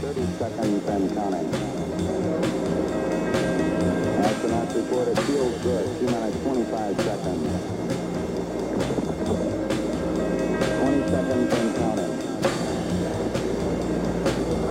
Thirty 0.00 0.24
seconds 0.38 0.88
and 0.88 1.14
counting. 1.14 1.48
Astronauts 4.24 4.74
report 4.74 5.08
it 5.08 5.18
feels 5.20 5.56
good. 5.62 5.84
Two 6.00 6.06
minutes, 6.06 6.36
25 6.42 7.00
seconds. 7.02 7.44
20 10.80 11.08
seconds 11.10 11.52
and 11.52 11.70
counting. 11.76 12.14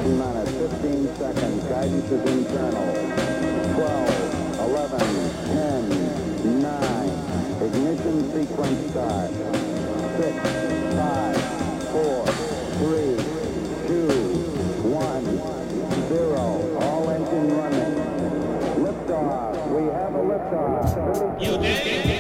Two 0.01 0.15
minutes, 0.17 0.51
15 0.51 1.15
seconds. 1.17 1.63
Guidance 1.65 2.11
is 2.11 2.23
internal. 2.33 2.89
12, 3.75 4.59
11, 4.59 5.28
Ignition 7.89 8.31
sequence 8.31 8.91
start. 8.91 9.31
Six, 10.17 10.35
five, 10.95 11.37
four, 11.89 12.27
three, 12.77 13.17
two, 13.87 14.09
one, 14.85 15.25
zero. 16.07 16.77
All 16.81 17.09
engine 17.09 17.57
running. 17.57 17.95
Liftoff. 18.85 19.67
We 19.75 19.91
have 19.91 20.13
a 20.13 20.19
liftoff. 20.19 21.41
You 21.41 21.57
did. 21.57 22.18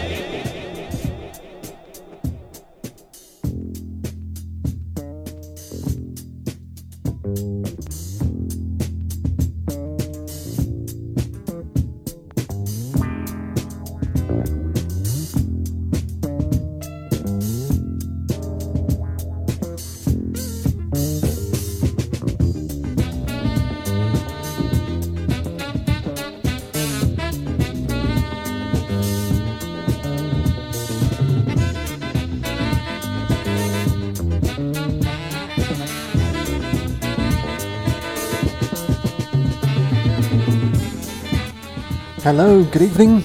Hello, 42.31 42.63
good 42.63 42.83
evening, 42.83 43.23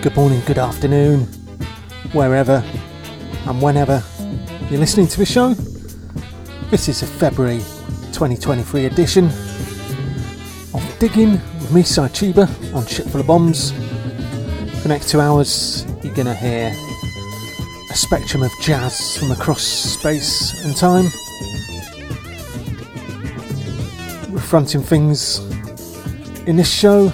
good 0.00 0.16
morning, 0.16 0.40
good 0.46 0.56
afternoon, 0.56 1.26
wherever 2.12 2.64
and 3.46 3.60
whenever 3.60 4.02
you're 4.70 4.80
listening 4.80 5.06
to 5.06 5.18
the 5.18 5.26
show. 5.26 5.52
This 6.70 6.88
is 6.88 7.02
a 7.02 7.06
February 7.06 7.58
2023 8.12 8.86
edition 8.86 9.26
of 9.26 10.96
Digging 10.98 11.32
with 11.32 11.74
me, 11.74 11.82
Cy 11.82 12.08
Chiba, 12.08 12.48
on 12.74 12.86
Ship 12.86 13.04
Full 13.04 13.20
of 13.20 13.26
Bombs. 13.26 13.72
For 13.72 14.84
the 14.84 14.88
next 14.88 15.10
two 15.10 15.20
hours, 15.20 15.84
you're 16.02 16.14
going 16.14 16.24
to 16.24 16.34
hear 16.34 16.74
a 17.90 17.94
spectrum 17.94 18.42
of 18.42 18.50
jazz 18.62 19.18
from 19.18 19.30
across 19.30 19.60
space 19.60 20.64
and 20.64 20.74
time. 20.74 21.04
We're 24.32 24.40
fronting 24.40 24.80
things 24.80 25.40
in 26.46 26.56
this 26.56 26.72
show 26.72 27.12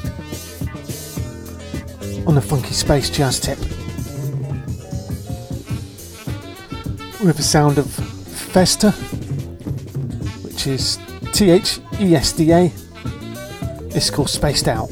space 2.76 3.08
jazz 3.08 3.40
tip. 3.40 3.58
With 7.24 7.36
the 7.38 7.42
sound 7.42 7.78
of 7.78 7.86
Thesda, 7.86 8.90
which 10.42 10.66
is 10.66 10.98
T 11.32 11.50
H 11.50 11.80
E 11.98 12.14
S 12.14 12.32
D 12.32 12.52
A. 12.52 12.70
It's 13.94 14.10
called 14.10 14.28
Spaced 14.28 14.68
Out. 14.68 14.90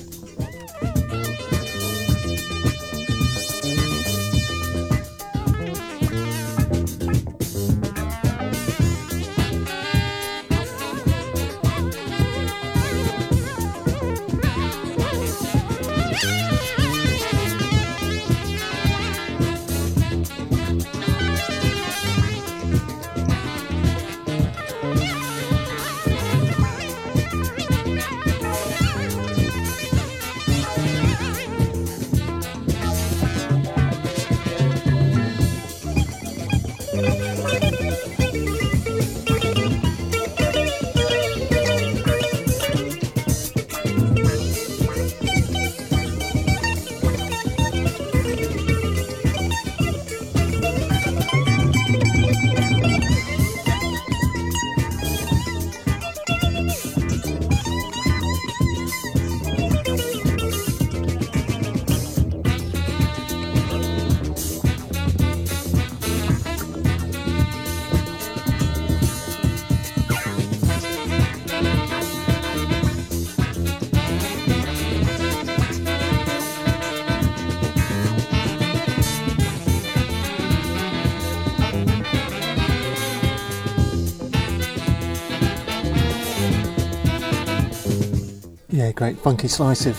Funky 89.44 89.48
slice 89.52 89.84
of 89.84 89.96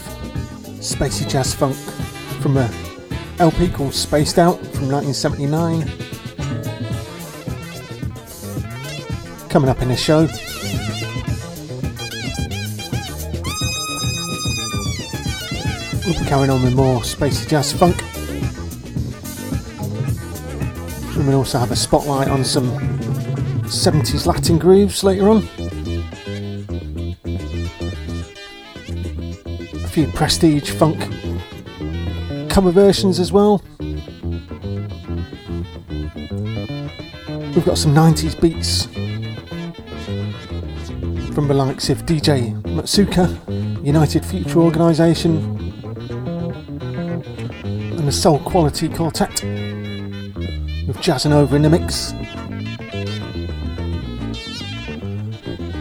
spacey 0.80 1.30
jazz 1.30 1.54
funk 1.54 1.76
from 2.42 2.58
a 2.58 2.68
LP 3.38 3.70
called 3.70 3.94
Spaced 3.94 4.40
Out 4.40 4.58
from 4.74 4.90
1979. 4.90 5.88
Coming 9.50 9.70
up 9.70 9.82
in 9.84 9.90
the 9.90 9.96
show. 9.96 10.22
We'll 16.06 16.20
be 16.20 16.26
carrying 16.28 16.50
on 16.50 16.64
with 16.64 16.74
more 16.74 17.02
spacey 17.02 17.48
jazz 17.48 17.72
funk. 17.72 18.02
And 21.16 21.28
we'll 21.28 21.38
also 21.38 21.60
have 21.60 21.72
a 21.72 21.76
spotlight 21.76 22.30
on 22.30 22.44
some 22.44 22.72
70s 23.66 24.26
Latin 24.26 24.58
grooves 24.58 25.04
later 25.04 25.30
on. 25.30 25.48
Few 29.96 30.08
prestige 30.08 30.72
funk 30.72 31.00
cover 32.50 32.70
versions 32.70 33.18
as 33.18 33.32
well. 33.32 33.64
We've 37.56 37.64
got 37.64 37.78
some 37.78 37.96
90s 37.96 38.36
beats 38.42 38.88
from 41.34 41.48
the 41.48 41.54
likes 41.54 41.90
of 41.90 42.06
DJ 42.06 42.62
Matsuka, 42.64 43.86
United 43.86 44.26
Future 44.26 44.60
Organisation, 44.60 45.38
and 47.64 48.06
the 48.06 48.12
Soul 48.12 48.40
Quality 48.40 48.90
Quartet 48.90 49.44
with 50.86 50.98
Jazzanova 50.98 51.54
in 51.54 51.62
the 51.62 51.70
mix. 51.70 52.12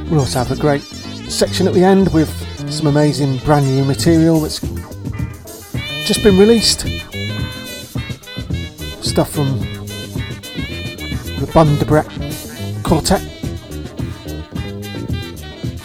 We'll 0.08 0.20
also 0.20 0.38
have 0.38 0.52
a 0.52 0.56
great 0.56 0.82
section 0.82 1.66
at 1.66 1.74
the 1.74 1.82
end 1.82 2.14
with 2.14 2.43
some 2.74 2.88
amazing 2.88 3.38
brand 3.44 3.64
new 3.66 3.84
material 3.84 4.40
that's 4.40 4.58
just 6.04 6.24
been 6.24 6.36
released. 6.36 6.80
Stuff 9.00 9.30
from 9.30 9.60
the 11.38 11.46
Bundabret 11.52 12.08
Quartet, 12.82 13.20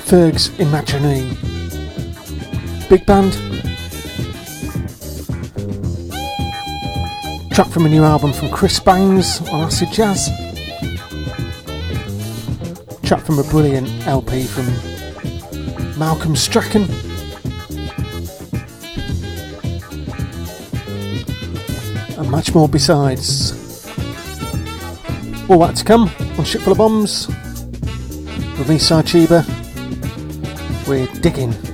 Ferg's 0.06 0.50
Imaginary 0.58 1.30
Big 2.90 3.06
Band, 3.06 3.34
track 7.54 7.68
from 7.68 7.86
a 7.86 7.90
new 7.90 8.04
album 8.04 8.34
from 8.34 8.50
Chris 8.50 8.80
Baines 8.80 9.42
on 9.50 9.62
Acid 9.62 9.90
Jazz. 9.92 10.28
Track 13.04 13.22
from 13.22 13.38
a 13.38 13.44
brilliant 13.44 13.88
LP 14.08 14.46
from 14.46 14.66
Malcolm 16.00 16.34
Strachan. 16.34 16.84
And 22.18 22.32
much 22.32 22.56
more 22.56 22.70
besides. 22.70 23.52
All 25.50 25.60
that 25.60 25.76
to 25.76 25.84
come 25.84 26.10
on 26.38 26.46
Shipful 26.46 26.72
of 26.72 26.78
Bombs 26.78 27.28
with 27.28 28.70
me, 28.70 28.78
Chiba. 28.78 29.44
We're 30.88 31.08
digging. 31.20 31.69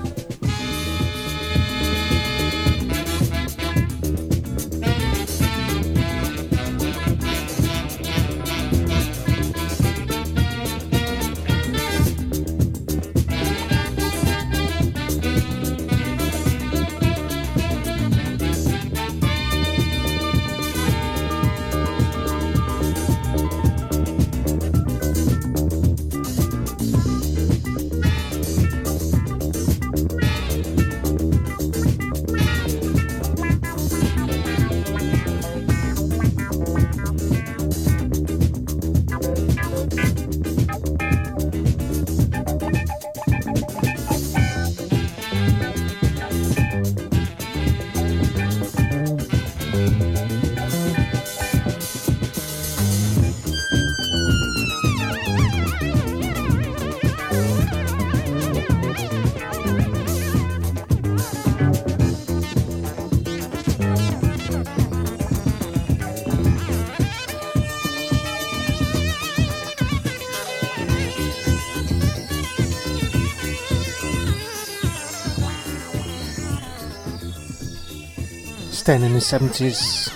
Staying 78.85 79.01
in 79.01 79.13
the 79.13 79.19
70s 79.19 80.13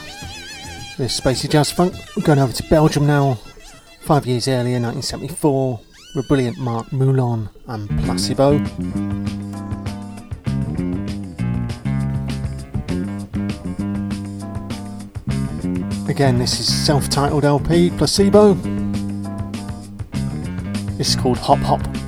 with 0.99 1.09
spacey 1.09 1.49
jazz 1.49 1.71
funk. 1.71 1.95
We're 2.15 2.21
going 2.21 2.37
over 2.37 2.53
to 2.53 2.63
Belgium 2.69 3.07
now, 3.07 3.39
five 4.01 4.27
years 4.27 4.47
earlier, 4.47 4.79
1974, 4.79 5.79
with 6.15 6.27
brilliant 6.27 6.59
Marc 6.59 6.93
Moulin 6.93 7.49
and 7.65 7.89
Placebo. 8.03 8.57
Again, 16.07 16.37
this 16.37 16.59
is 16.59 16.71
self 16.71 17.09
titled 17.09 17.45
LP, 17.45 17.89
Placebo. 17.97 18.53
This 20.95 21.09
is 21.09 21.15
called 21.15 21.39
Hop 21.39 21.57
Hop. 21.57 21.98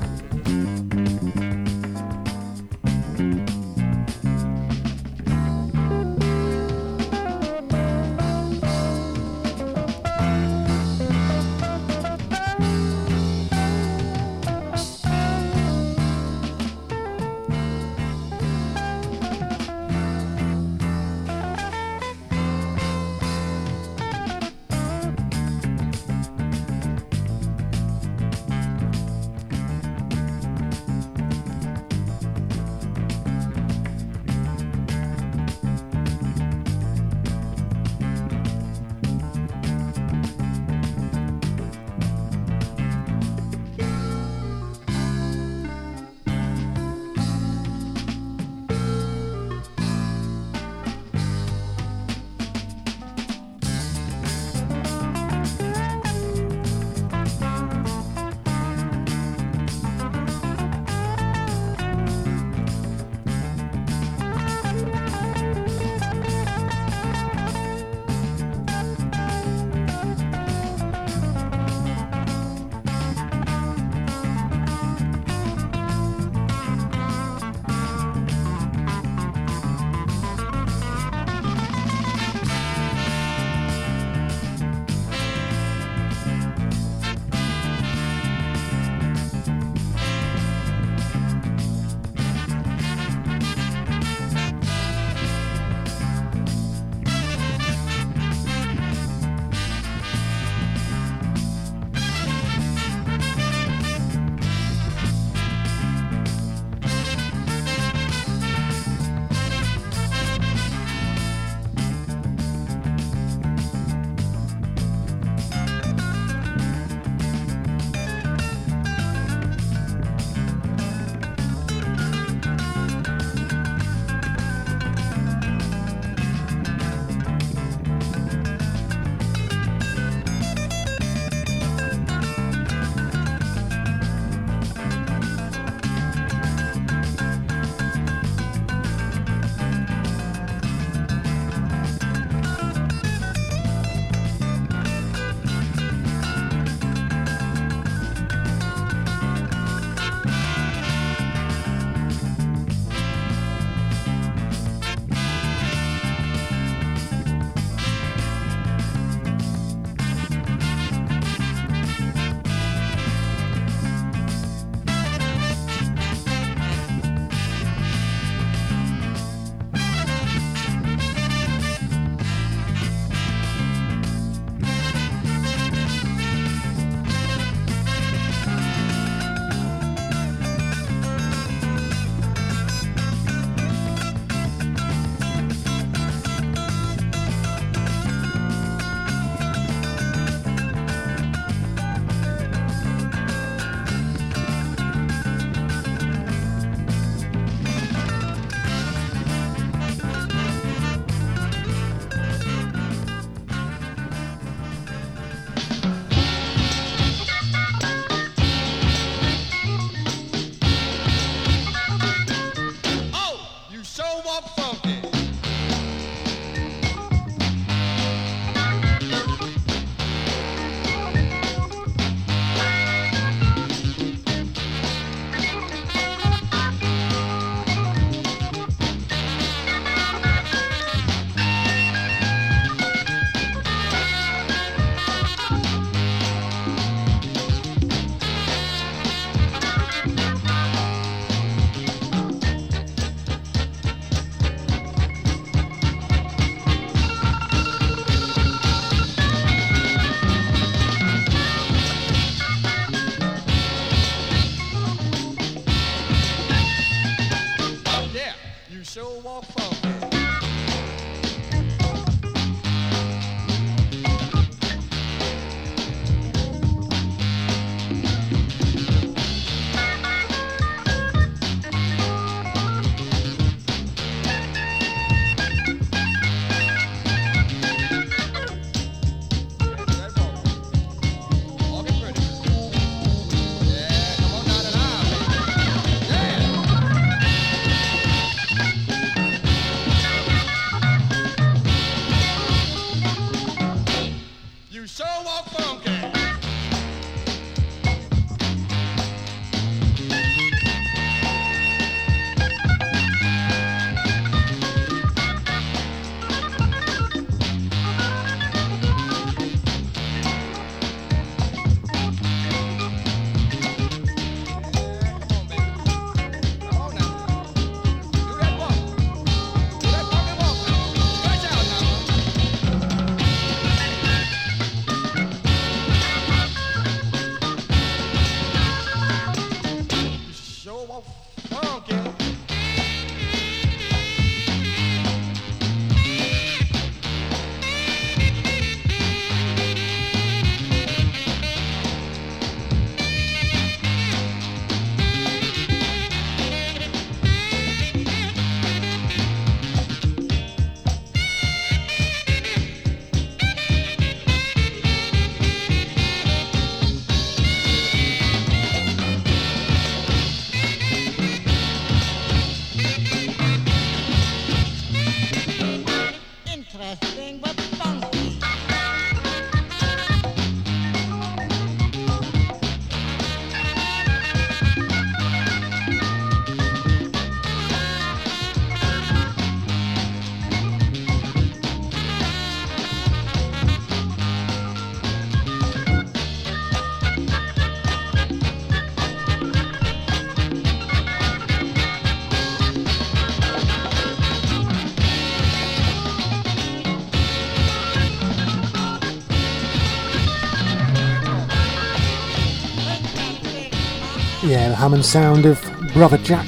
The 404.82 404.86
Hammond 404.86 405.06
sound 405.06 405.46
of 405.46 405.62
Brother 405.94 406.18
Jack. 406.18 406.48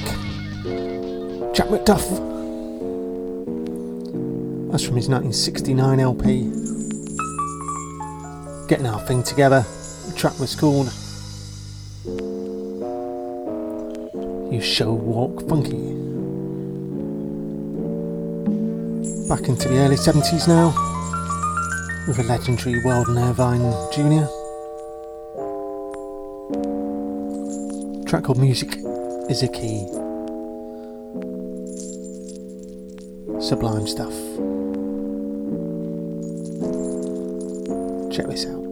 Jack 1.54 1.68
McDuff. 1.68 2.02
That's 4.72 4.84
from 4.84 4.96
his 4.96 5.08
1969 5.08 6.00
LP. 6.00 6.42
Getting 8.68 8.88
Our 8.88 9.00
Thing 9.02 9.22
Together. 9.22 9.64
The 10.08 10.16
track 10.16 10.40
was 10.40 10.56
called 10.56 10.88
You 14.52 14.62
Show 14.64 14.94
Walk 14.94 15.48
Funky. 15.48 15.94
Back 19.30 19.48
into 19.48 19.70
the 19.70 19.78
early 19.78 19.96
70s 19.96 20.48
now 20.48 20.70
with 22.08 22.18
a 22.18 22.24
legendary 22.24 22.84
Weldon 22.84 23.20
Irvine 23.20 23.72
Jr. 23.92 24.26
track 28.14 28.26
called 28.26 28.38
Music 28.38 28.78
is 29.28 29.42
a 29.42 29.48
Key. 29.48 29.88
Sublime 33.42 33.88
stuff. 33.88 34.14
Check 38.16 38.28
this 38.28 38.46
out. 38.46 38.63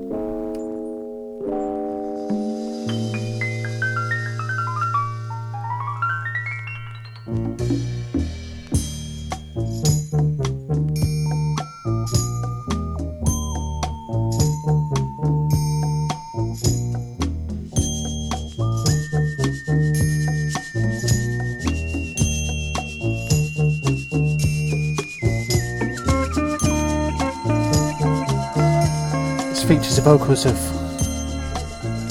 Features 29.64 29.96
the 29.96 30.02
vocals 30.02 30.46
of 30.46 30.56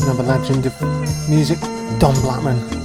another 0.02 0.22
legend 0.22 0.66
of 0.66 1.28
music, 1.28 1.58
Don 1.98 2.14
Blackman. 2.22 2.79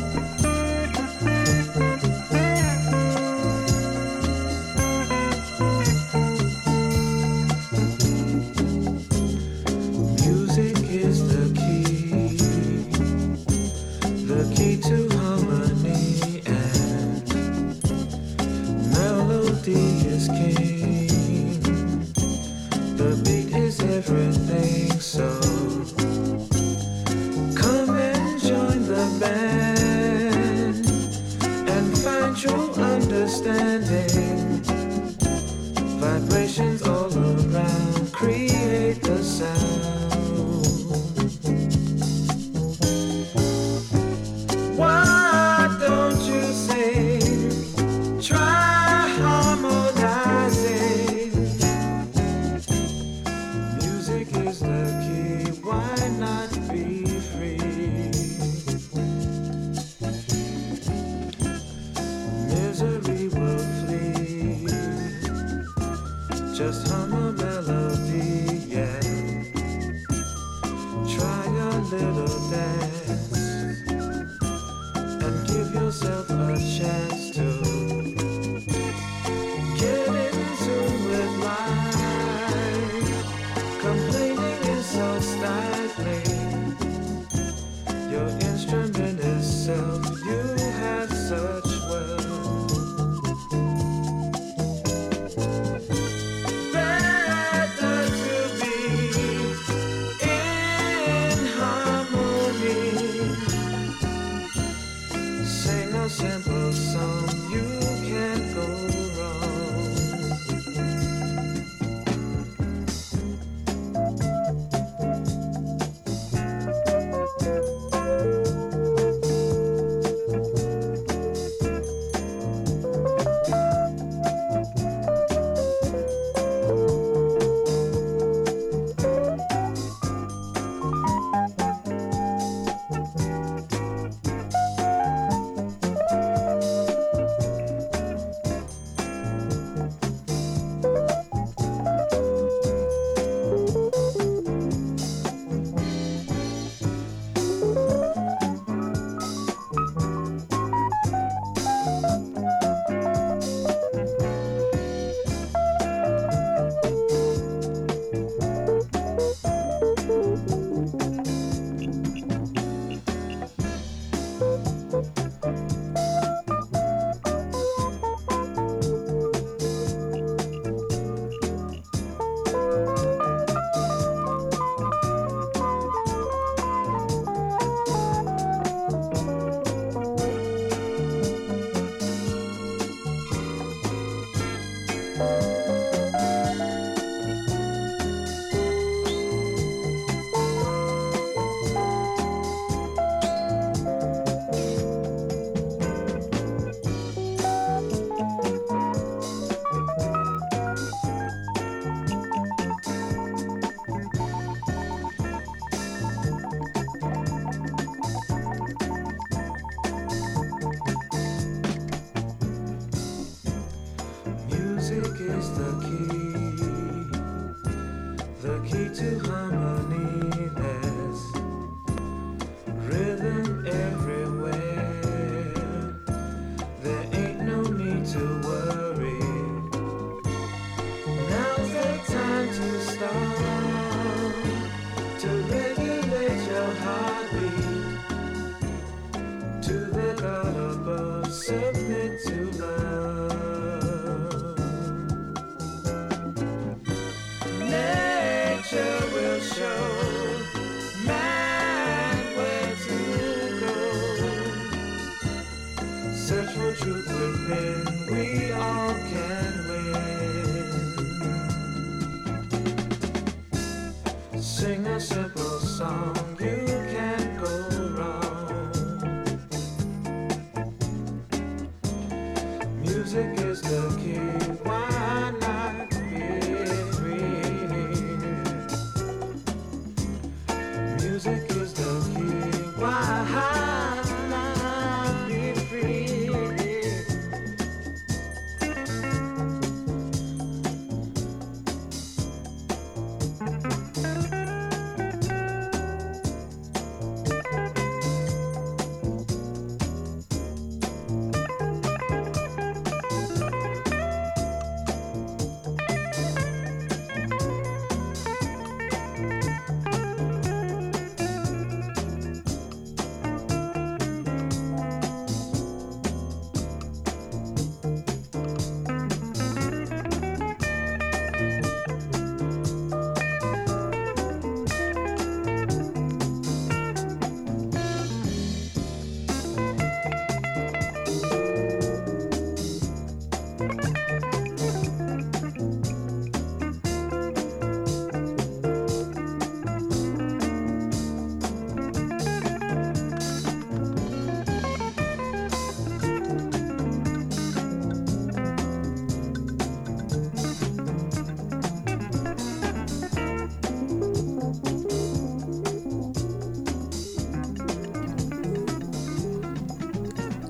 the 218.46 218.60
key 218.60 218.90
to 218.94 219.25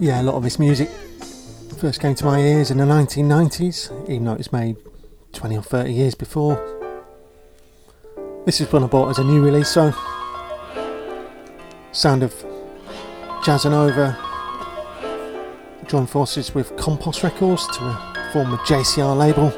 yeah, 0.06 0.22
a 0.22 0.24
lot 0.24 0.36
of 0.36 0.44
this 0.44 0.60
music 0.60 0.88
first 1.80 2.00
came 2.00 2.14
to 2.14 2.26
my 2.26 2.40
ears 2.40 2.70
in 2.70 2.78
the 2.78 2.84
1990s, 2.84 4.08
even 4.08 4.26
though 4.26 4.34
it 4.34 4.38
was 4.38 4.54
made 4.54 4.78
20 5.34 5.58
or 5.58 5.64
30 5.64 5.92
years 5.92 6.14
before. 6.14 6.56
This 8.46 8.62
is 8.62 8.72
one 8.72 8.84
I 8.84 8.88
bought 8.88 9.10
as 9.10 9.18
a 9.18 9.24
new 9.24 9.44
release, 9.44 9.68
so 9.68 9.92
sound 11.92 12.22
of 12.22 12.36
Jazzanova 13.42 14.16
joined 15.88 16.12
forces 16.12 16.54
with 16.54 16.78
Compost 16.78 17.24
Records 17.24 17.66
to 17.70 17.80
form 18.32 18.54
a 18.54 18.58
JCR 18.58 19.18
label, 19.18 19.52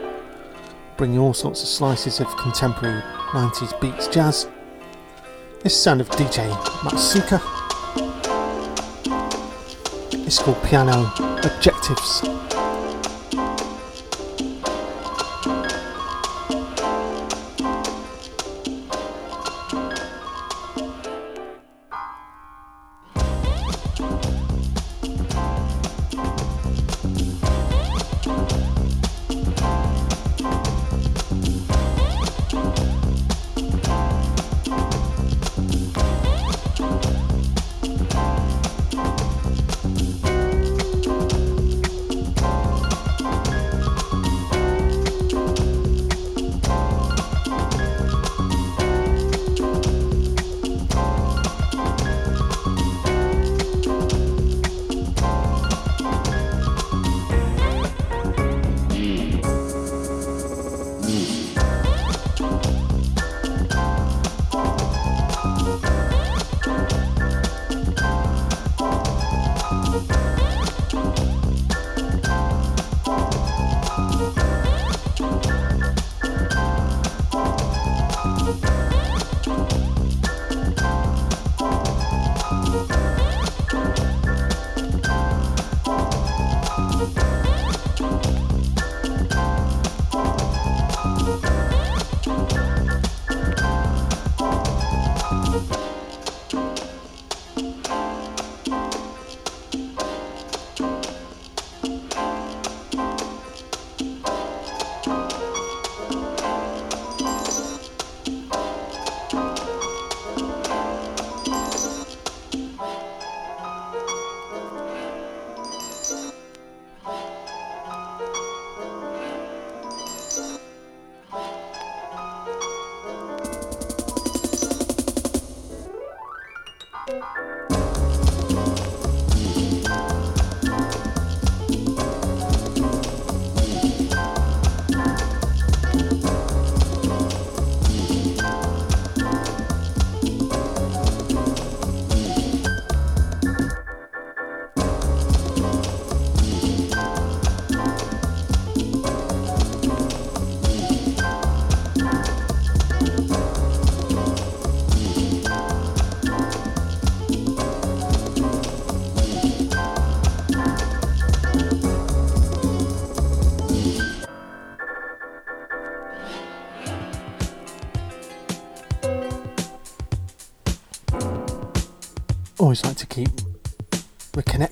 bringing 0.96 1.20
all 1.20 1.34
sorts 1.34 1.62
of 1.62 1.68
slices 1.68 2.22
of 2.22 2.28
contemporary 2.38 3.02
90s 3.32 3.78
beats 3.82 4.08
jazz. 4.08 4.48
This 5.62 5.74
is 5.74 5.82
sound 5.82 6.00
of 6.00 6.08
DJ 6.12 6.50
Matsuka. 6.84 7.57
It's 10.28 10.40
called 10.40 10.62
Piano 10.62 11.10
Objectives. 11.46 12.47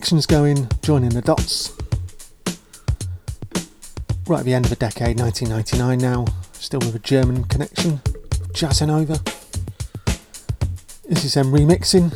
Connections 0.05 0.27
going, 0.27 0.69
joining 0.83 1.09
the 1.09 1.21
dots. 1.23 1.71
Right 4.27 4.41
at 4.41 4.45
the 4.45 4.53
end 4.53 4.65
of 4.65 4.69
the 4.69 4.75
decade, 4.75 5.19
1999 5.19 5.97
now, 5.97 6.25
still 6.53 6.79
with 6.81 6.93
a 6.93 6.99
German 6.99 7.43
connection, 7.45 8.01
Jazzanova. 8.53 9.17
This 11.09 11.25
is 11.25 11.33
them 11.33 11.47
remixing 11.51 12.13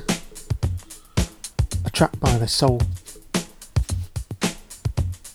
a 1.84 1.90
track 1.90 2.12
by 2.20 2.38
the 2.38 2.48
Soul 2.48 2.80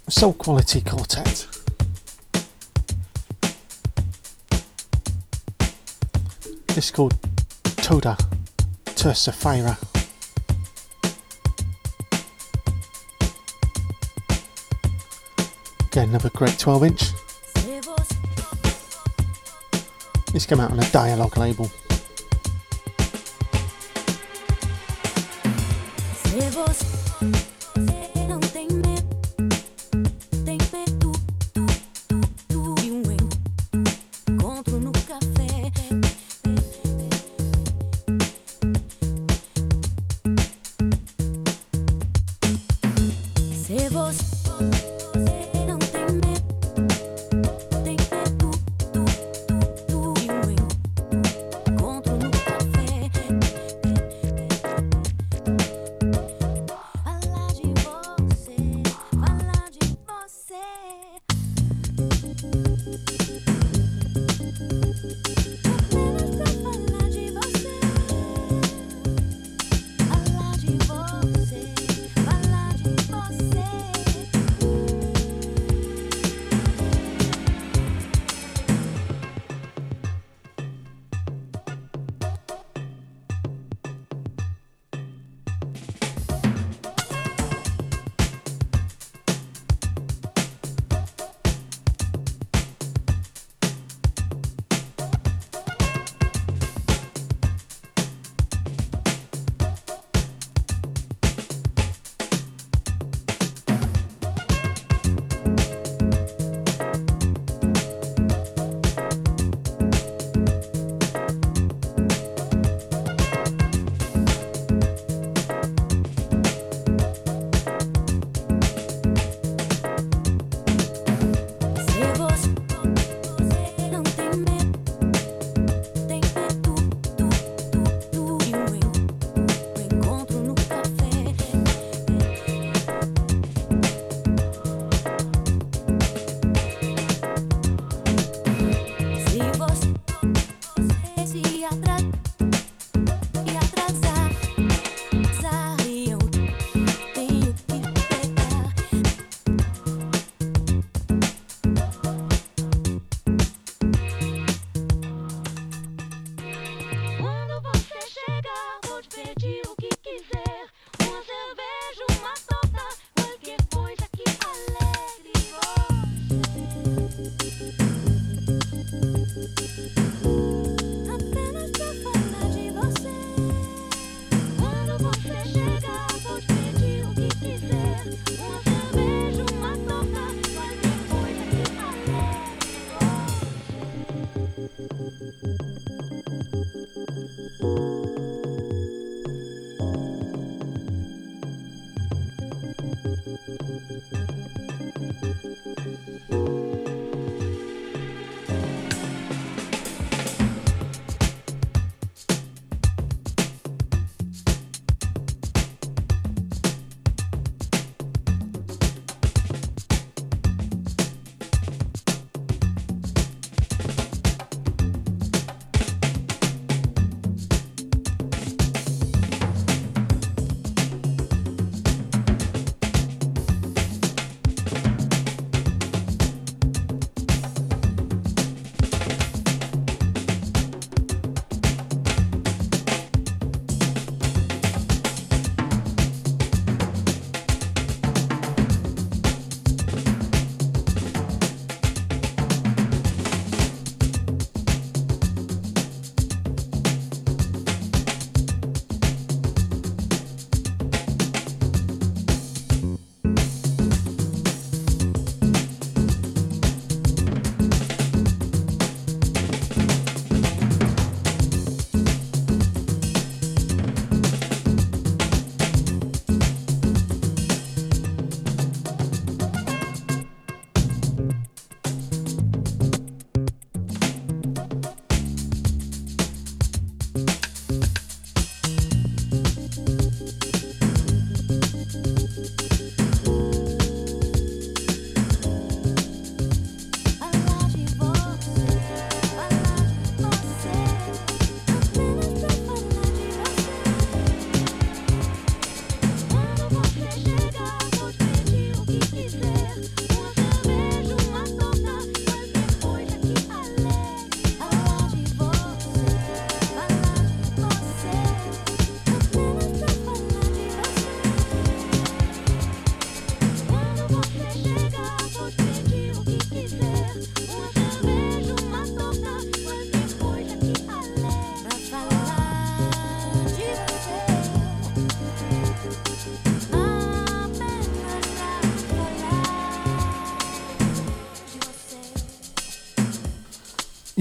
Soul 0.09 0.35
Quality 0.35 0.81
Quartet. 0.81 1.49
This 6.69 6.85
is 6.85 6.91
called 6.93 7.17
Toda 7.79 8.17
Terça 8.85 9.33
Again, 15.95 16.09
another 16.09 16.31
great 16.31 16.59
12 16.59 16.83
inch. 16.83 17.13
This 20.33 20.45
came 20.45 20.59
out 20.59 20.73
on 20.73 20.81
a 20.81 20.91
dialogue 20.91 21.37
label. 21.39 21.71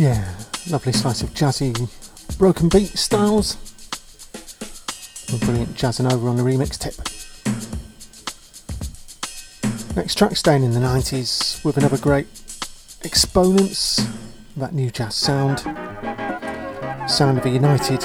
Yeah, 0.03 0.27
lovely 0.69 0.91
slice 0.91 1.21
of 1.21 1.29
jazzy 1.29 1.73
broken 2.37 2.67
beat 2.67 2.89
styles. 2.89 3.55
brilliant 5.45 5.75
Jazzanova 5.75 6.29
on 6.29 6.35
the 6.35 6.43
remix 6.43 6.77
tip. 6.77 6.93
Next 9.95 10.17
track 10.17 10.35
staying 10.35 10.63
in 10.63 10.71
the 10.71 10.81
90s 10.81 11.63
with 11.63 11.77
another 11.77 11.97
great 11.97 12.27
exponents 13.05 14.05
that 14.57 14.73
new 14.73 14.91
jazz 14.91 15.15
sound. 15.15 15.59
Sound 17.09 17.37
of 17.37 17.45
a 17.45 17.49
united 17.49 18.03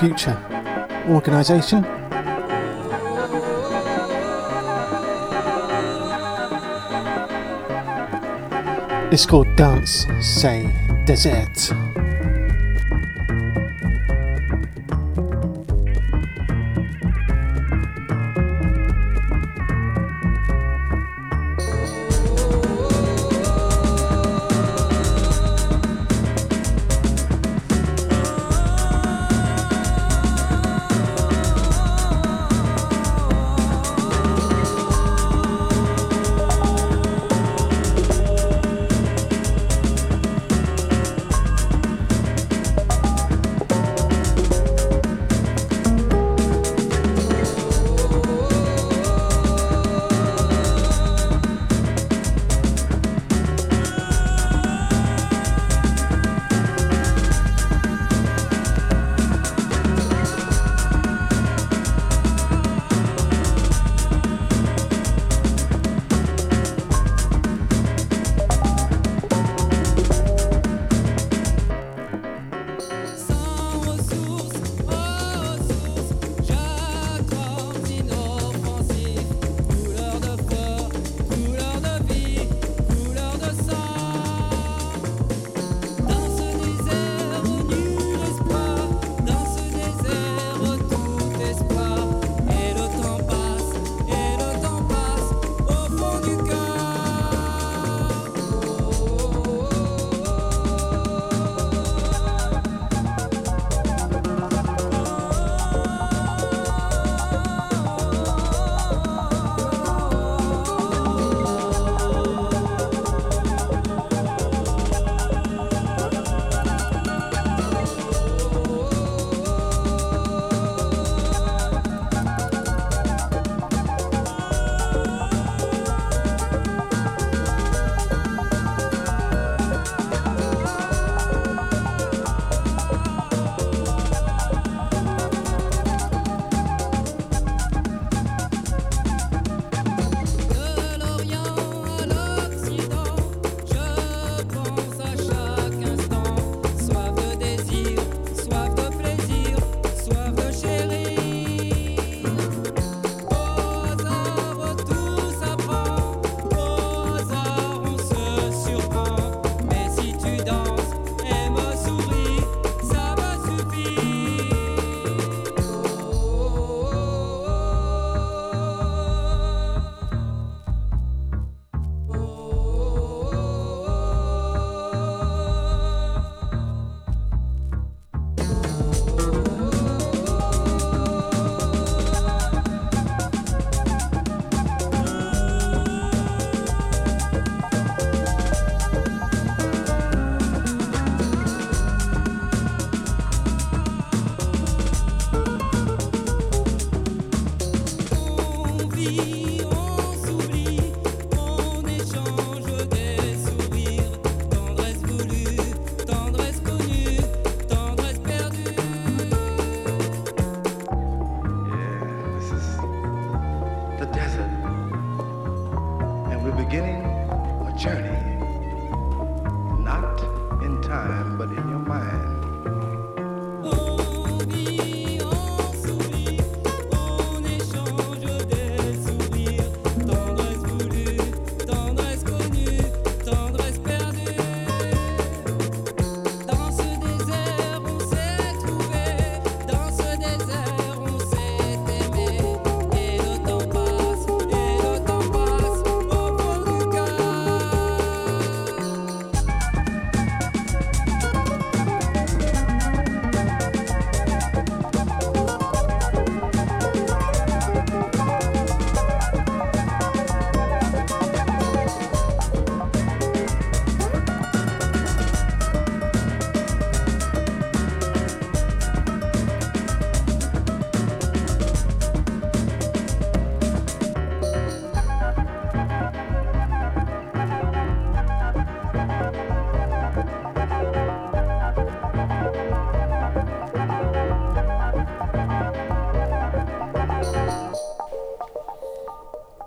future 0.00 0.36
organisation. 1.08 1.84
It's 9.12 9.26
called 9.26 9.54
Dance 9.54 10.06
Say 10.22 10.79
Desert. 11.04 11.89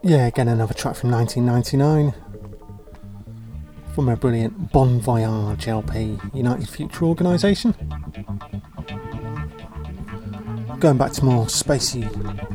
Yeah, 0.05 0.27
again, 0.27 0.49
another 0.49 0.73
track 0.73 0.97
from 0.97 1.11
1999 1.11 2.13
from 3.95 4.09
a 4.09 4.17
brilliant 4.17 4.73
Bon 4.73 4.99
Voyage 4.99 5.69
LP, 5.69 6.19
United 6.33 6.67
Future 6.67 7.05
Organisation. 7.05 7.73
Going 10.79 10.97
back 10.97 11.13
to 11.13 11.23
more 11.23 11.45
spacey 11.45 12.03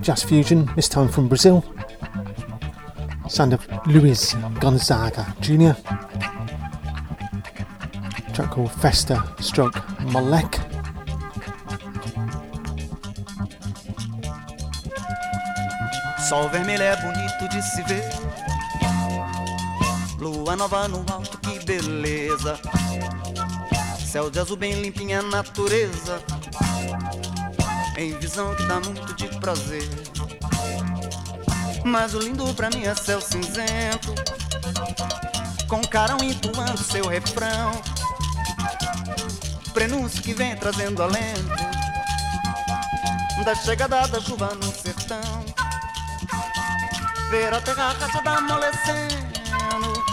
jazz 0.03 0.23
fusion, 0.23 0.69
this 0.77 0.91
time 0.91 1.09
from 1.09 1.27
Brazil. 1.27 1.65
Sound 3.31 3.55
of 3.55 3.67
Luis 3.87 4.35
Gonzaga 4.61 5.35
Jr. 5.41 5.73
track 8.35 8.51
called 8.51 8.73
Festa 8.73 9.23
Stroke 9.41 9.75
Moleque. 10.13 10.61
Sol 16.29 16.47
vermelho 16.51 16.83
é 16.83 16.95
bonito 17.01 17.28
de 17.47 17.63
se 17.63 17.83
ver. 17.83 18.11
Lua 20.19 20.57
nova 20.57 20.89
no 20.89 21.05
alto, 21.13 21.39
que 21.39 21.65
beleza. 21.65 22.59
Céu 24.05 24.29
de 24.29 24.41
azul 24.41 24.57
bem 24.57 24.73
limpinha, 24.81 25.23
natureza. 25.23 26.21
Em 27.97 28.19
visão 28.19 28.55
que 28.57 28.65
dá 28.65 28.81
muito 28.81 29.15
de 29.15 29.29
prazer. 29.39 29.89
Mas 31.85 32.15
o 32.15 32.19
lindo 32.19 32.53
pra 32.55 32.71
mim 32.71 32.85
é 32.85 32.95
céu 32.95 33.21
cinzento. 33.21 34.15
Com 35.69 35.81
carão 35.83 36.19
entoando 36.23 36.83
seu 36.83 37.07
refrão. 37.07 37.71
Prenúncio 39.73 40.23
que 40.23 40.35
vem 40.35 40.57
trazendo 40.57 41.03
alento. 41.03 41.69
Da 43.45 43.55
chegada 43.55 44.09
da 44.09 44.21
chuva 44.21 44.55
no 44.57 44.73
sertão 44.73 45.38
ver 47.31 47.53
a 47.53 47.61
terra 47.61 47.95
caçada 47.95 48.31
amolecendo, 48.31 50.05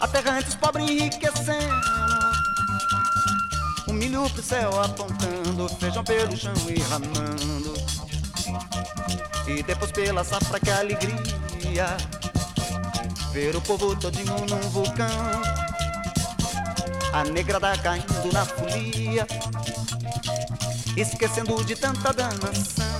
a 0.00 0.08
terra 0.08 0.38
antes 0.38 0.54
pobre 0.54 0.82
enriquecendo, 0.84 1.86
o 3.88 3.92
milho 3.92 4.28
pro 4.30 4.42
céu 4.42 4.80
apontando, 4.80 5.68
feijão 5.78 6.02
pelo 6.02 6.36
chão 6.36 6.54
e 6.68 6.80
ramando, 6.82 7.74
e 9.46 9.62
depois 9.62 9.92
pela 9.92 10.24
safra 10.24 10.58
que 10.58 10.70
alegria, 10.70 11.96
ver 13.32 13.54
o 13.54 13.60
povo 13.60 13.94
todinho 13.96 14.36
num 14.48 14.60
vulcão, 14.70 15.42
a 17.12 17.24
negrada 17.24 17.76
caindo 17.78 18.32
na 18.32 18.46
folia, 18.46 19.26
esquecendo 20.96 21.62
de 21.64 21.76
tanta 21.76 22.14
danação. 22.14 22.91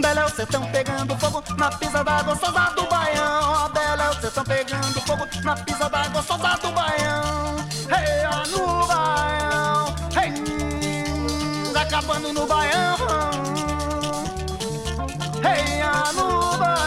Bela 0.00 0.20
é 0.20 0.24
o 0.24 0.28
sertão 0.28 0.64
pegando 0.70 1.16
fogo 1.18 1.42
na 1.56 1.70
pisa 1.70 2.04
da 2.04 2.22
gostosa 2.22 2.70
do 2.74 2.86
baião. 2.86 3.68
Bela 3.72 4.04
é 4.04 4.10
o 4.10 4.20
sertão 4.20 4.44
pegando 4.44 5.00
fogo 5.00 5.26
na 5.42 5.56
pisa 5.56 5.88
da 5.88 6.08
gostosa 6.08 6.58
do 6.58 6.72
baião. 6.72 7.56
Hey, 7.88 8.26
no 8.50 8.86
baião. 8.86 9.94
Hey, 10.14 10.32
acabando 11.80 12.32
no 12.32 12.46
baião. 12.46 12.96
Hey, 15.42 15.82
no 16.14 16.58
baião. 16.58 16.86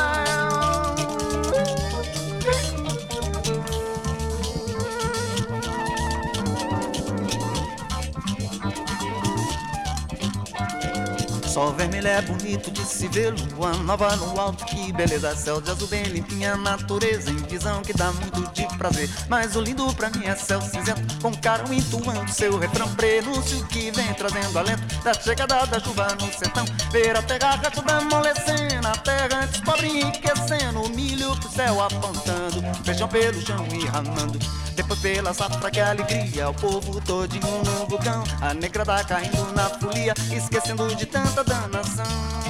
Sol 11.47 11.74
vermelho 11.74 12.07
é 12.07 12.22
bonito 12.22 12.68
se 12.99 13.07
ver, 13.07 13.33
lua 13.55 13.71
nova 13.77 14.13
no 14.17 14.37
alto, 14.37 14.65
que 14.65 14.91
beleza, 14.91 15.33
céu 15.33 15.61
de 15.61 15.71
azul 15.71 15.87
bem 15.87 16.03
limpinha, 16.03 16.57
natureza 16.57 17.31
em 17.31 17.37
visão 17.37 17.81
que 17.81 17.93
dá 17.93 18.11
muito 18.11 18.51
de 18.51 18.67
prazer. 18.77 19.09
Mas 19.29 19.55
o 19.55 19.61
lindo 19.61 19.93
pra 19.93 20.09
mim 20.09 20.25
é 20.25 20.35
céu 20.35 20.61
cinzento, 20.61 21.01
com 21.21 21.33
carão 21.35 21.71
entoando 21.71 22.29
seu 22.29 22.59
refrão, 22.59 22.93
prenúncio 22.95 23.65
que 23.67 23.89
vem 23.91 24.13
trazendo 24.15 24.59
alento 24.59 24.83
da 25.01 25.13
chegada 25.13 25.65
da 25.65 25.79
chuva 25.79 26.09
no 26.19 26.27
sertão. 26.33 26.65
Ver 26.91 27.15
a 27.15 27.21
terra 27.21 27.55
gachuda 27.55 27.99
amolecendo, 27.99 28.85
a 28.85 28.97
terra 28.97 29.43
antes 29.43 29.61
pobre 29.61 29.87
enriquecendo, 29.87 30.81
o 30.81 30.89
milho 30.89 31.33
pro 31.37 31.49
céu 31.51 31.81
apontando, 31.81 32.61
feijão 32.83 33.07
pelo 33.07 33.41
chão 33.45 33.65
e 33.71 33.85
ramando. 33.85 34.37
Depois 34.75 34.99
pela 34.99 35.33
safra 35.33 35.71
que 35.71 35.79
alegria, 35.79 36.49
o 36.49 36.53
povo 36.53 36.99
todinho 36.99 37.63
no 37.63 37.85
vulcão, 37.87 38.25
a 38.41 38.53
negrada 38.53 39.01
caindo 39.05 39.53
na 39.53 39.69
folia, 39.69 40.13
esquecendo 40.35 40.93
de 40.95 41.05
tanta 41.05 41.45
danação. 41.45 42.48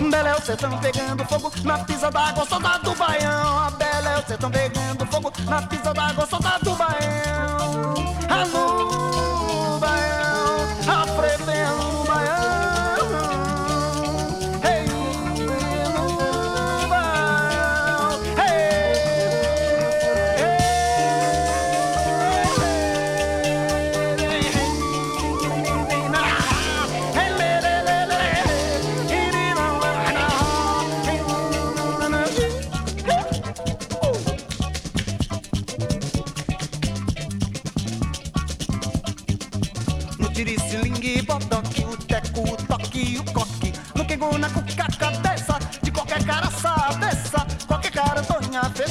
Bela 0.00 0.28
é 0.30 0.34
o 0.34 0.42
sertão 0.42 0.78
pegando 0.78 1.24
fogo 1.24 1.52
na 1.62 1.78
pisa 1.84 2.10
da 2.10 2.32
gostosa 2.32 2.78
do 2.80 2.94
baião. 2.94 3.58
A 3.58 3.70
bela 3.70 4.10
é 4.10 4.18
o 4.18 4.26
sertão 4.26 4.50
pegando 4.50 5.06
fogo 5.06 5.32
na 5.44 5.62
pisa 5.62 5.94
da 5.94 6.12
gostosa 6.12 6.58
do 6.62 6.74
baião. 6.74 7.94
Alô, 8.28 8.93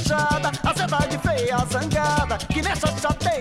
fechada 0.04 0.52
cidade 0.76 1.18
feia, 1.20 1.58
zangada 1.72 2.38
Que 2.38 2.62
nessa 2.62 2.88
chateia 2.98 3.33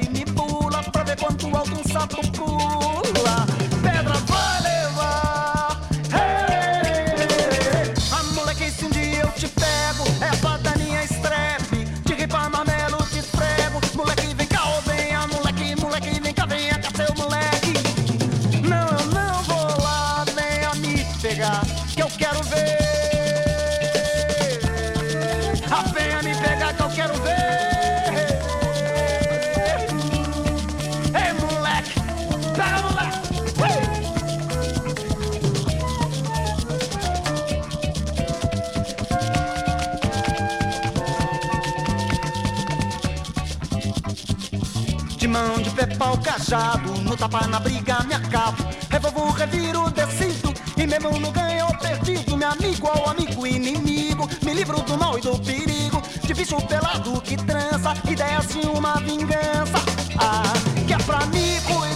cajado, 46.42 46.92
no 47.02 47.16
tapa 47.16 47.46
na 47.46 47.60
briga 47.60 48.02
me 48.06 48.14
acabo. 48.14 48.64
Revolvo, 48.90 49.30
reviro, 49.32 49.88
decido, 49.90 50.52
e 50.76 50.86
mesmo 50.86 51.18
no 51.18 51.30
ganho 51.30 51.66
ou 51.66 51.74
perdido, 51.76 52.36
me 52.36 52.44
amigo 52.44 52.88
ao 52.88 53.10
amigo 53.10 53.46
inimigo, 53.46 54.28
me 54.44 54.54
livro 54.54 54.80
do 54.82 54.98
mal 54.98 55.16
e 55.16 55.20
do 55.20 55.38
perigo, 55.38 56.02
de 56.22 56.34
bicho 56.34 56.56
pelado 56.66 57.20
que 57.22 57.36
trança, 57.36 57.94
ideias 58.10 58.48
de 58.48 58.66
uma 58.66 58.98
vingança, 59.00 59.78
ah, 60.18 60.52
que 60.86 60.92
é 60.92 60.98
pra 60.98 61.24
me 61.26 61.60
cuidar. 61.60 61.91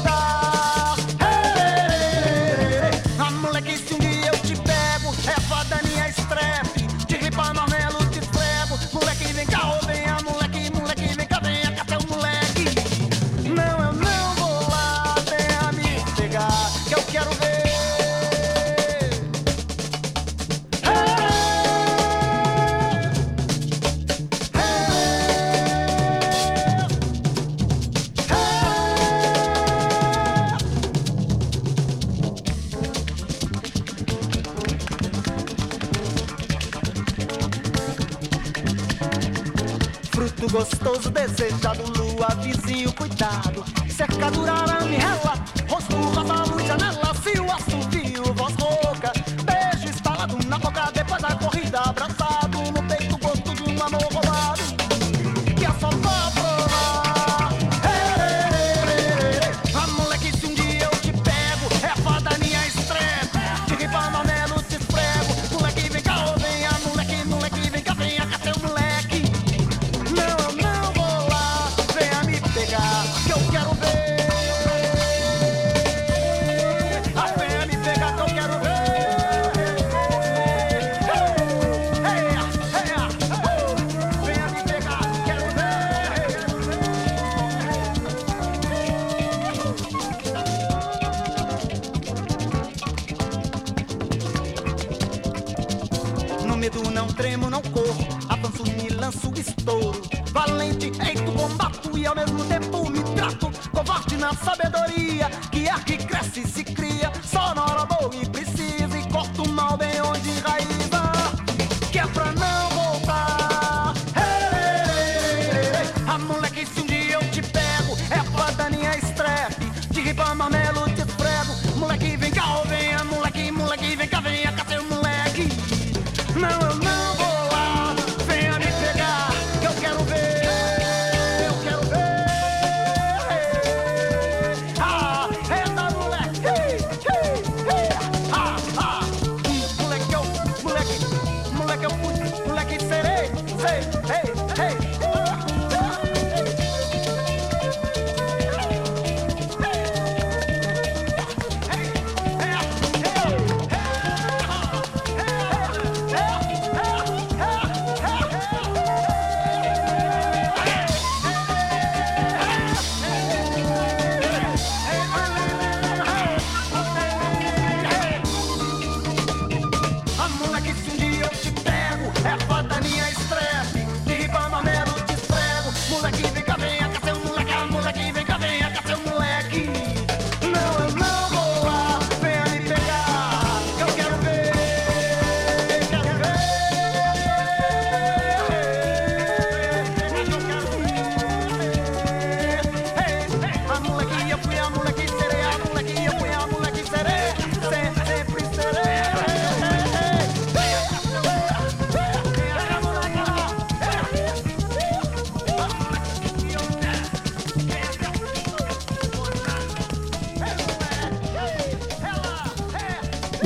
tremo, 97.17 97.51
não 97.51 97.63
corro. 97.63 98.07
Avanço, 98.29 98.63
me 98.63 98.89
lanço, 98.91 99.33
estou. 99.35 99.56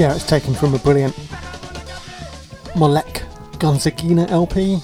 yeah, 0.00 0.14
it's 0.14 0.24
taken 0.24 0.54
from 0.54 0.72
a 0.72 0.78
brilliant 0.78 1.14
Moleque 2.72 3.20
Gonzaguinha 3.58 4.30
LP 4.30 4.78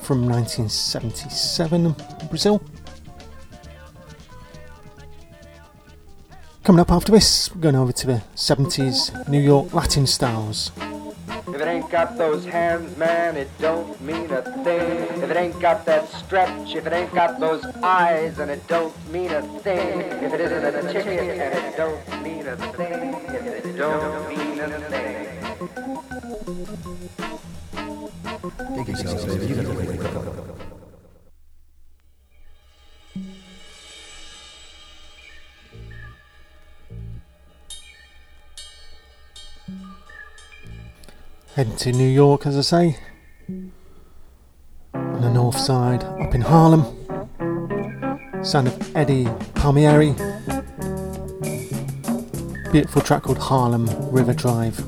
from 0.00 0.28
1977, 0.28 1.96
Brazil. 2.28 2.62
Coming 6.62 6.78
up 6.78 6.92
after 6.92 7.10
this, 7.10 7.52
we're 7.52 7.62
going 7.62 7.74
over 7.74 7.90
to 7.90 8.06
the 8.06 8.22
70s 8.36 9.28
New 9.28 9.40
York 9.40 9.74
Latin 9.74 10.06
styles. 10.06 10.70
If 11.48 11.60
it 11.60 11.66
ain't 11.66 11.90
got 11.90 12.16
those 12.16 12.44
hands, 12.44 12.96
man, 12.96 13.36
it 13.36 13.48
don't 13.58 14.00
mean 14.00 14.30
a 14.30 14.42
thing. 14.62 15.20
If 15.20 15.30
it 15.30 15.36
ain't 15.36 15.58
got 15.58 15.84
that 15.86 16.08
stretch, 16.10 16.76
if 16.76 16.86
it 16.86 16.92
ain't 16.92 17.12
got 17.12 17.40
those 17.40 17.64
eyes, 17.82 18.38
and 18.38 18.52
it 18.52 18.64
don't 18.68 18.94
mean 19.10 19.32
a 19.32 19.42
thing. 19.60 20.00
If 20.22 20.32
it 20.32 20.40
isn't 20.40 20.64
a 20.64 20.92
ticket, 20.92 21.40
and 21.40 21.54
it 21.54 21.76
don't 21.76 22.22
mean 22.22 22.46
a 22.46 22.56
thing. 22.56 23.67
Heading 23.78 23.86
to 41.76 41.92
New 41.92 42.08
York, 42.08 42.46
as 42.46 42.56
I 42.56 42.62
say. 42.62 42.96
On 43.48 45.20
the 45.20 45.30
north 45.30 45.56
side, 45.56 46.02
up 46.02 46.34
in 46.34 46.40
Harlem. 46.40 46.82
Son 48.42 48.66
of 48.66 48.96
Eddie 48.96 49.28
Palmieri. 49.54 50.16
Beautiful 52.70 53.00
track 53.00 53.22
called 53.22 53.38
Harlem 53.38 53.88
River 54.10 54.34
Drive. 54.34 54.78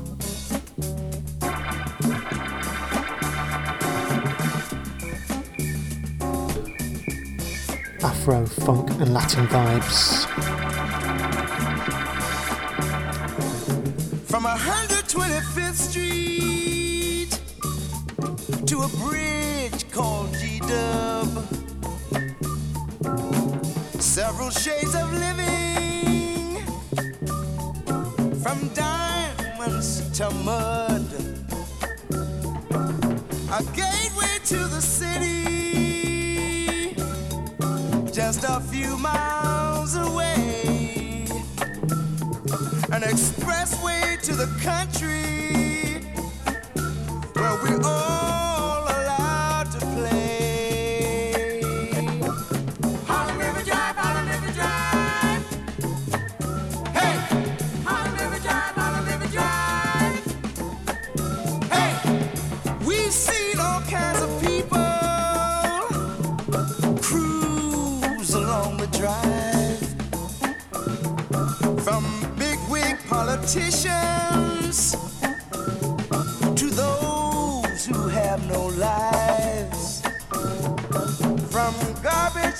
Afro, 8.03 8.45
funk, 8.45 8.91
and 8.91 9.11
Latin 9.13 9.47
vibes. 9.47 10.20
to 30.13 30.29
mud. 30.43 31.05
A 33.49 33.63
gateway 33.73 34.39
to 34.45 34.67
the 34.67 34.81
city, 34.81 36.95
just 38.11 38.43
a 38.43 38.59
few 38.59 38.97
miles 38.97 39.95
away. 39.95 41.25
An 42.91 43.03
expressway 43.03 44.21
to 44.23 44.35
the 44.35 44.47
country. 44.61 45.20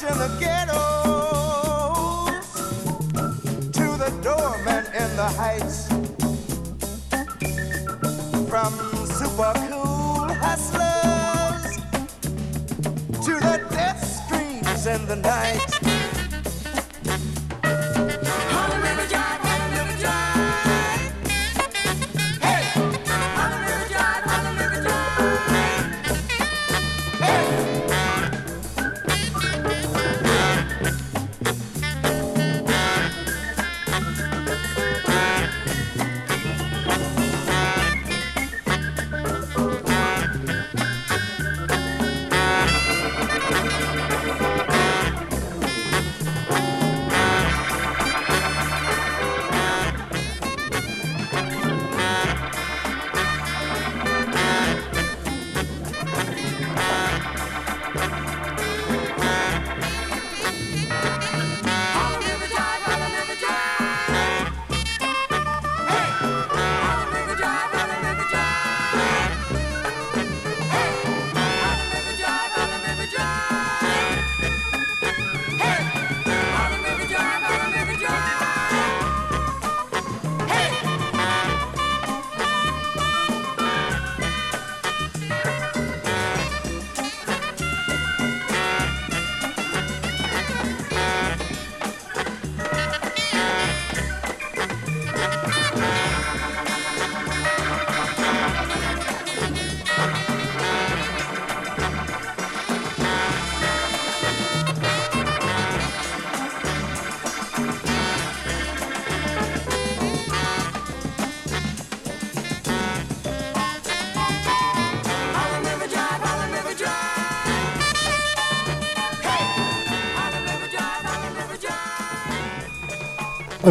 In 0.04 0.18
the 0.18 0.36
ghettos 0.40 0.82
to 3.72 3.86
the 3.98 4.10
doorman 4.24 4.86
in 4.96 5.16
the 5.16 5.30
heights, 5.38 5.88
from 8.50 8.74
super 9.06 9.54
cool 9.70 10.34
hustlers 10.42 11.76
to 13.24 13.34
the 13.42 13.64
death 13.70 14.04
screams 14.26 14.88
in 14.88 15.06
the 15.06 15.18
night. 15.18 15.71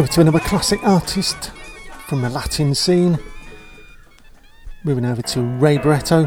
Over 0.01 0.13
to 0.13 0.21
another 0.21 0.39
classic 0.39 0.83
artist 0.83 1.51
from 2.07 2.23
the 2.23 2.29
Latin 2.31 2.73
scene. 2.73 3.19
Moving 4.83 5.05
over 5.05 5.21
to 5.21 5.41
Ray 5.43 5.77
Barretto. 5.77 6.23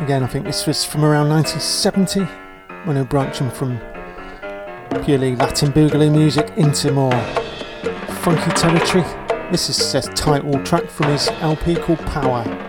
Again, 0.00 0.24
I 0.24 0.26
think 0.26 0.44
this 0.44 0.66
was 0.66 0.84
from 0.84 1.04
around 1.04 1.28
1970 1.28 2.24
when 2.84 2.96
were 2.96 3.04
branching 3.04 3.48
from 3.52 3.78
purely 5.04 5.36
Latin 5.36 5.70
boogaloo 5.70 6.10
music 6.10 6.50
into 6.56 6.90
more 6.90 7.12
funky 8.22 8.50
territory. 8.60 9.04
This 9.52 9.70
is 9.70 9.94
a 9.94 10.02
title 10.14 10.60
track 10.64 10.90
from 10.90 11.12
his 11.12 11.28
LP 11.28 11.76
called 11.76 12.00
Power. 12.06 12.67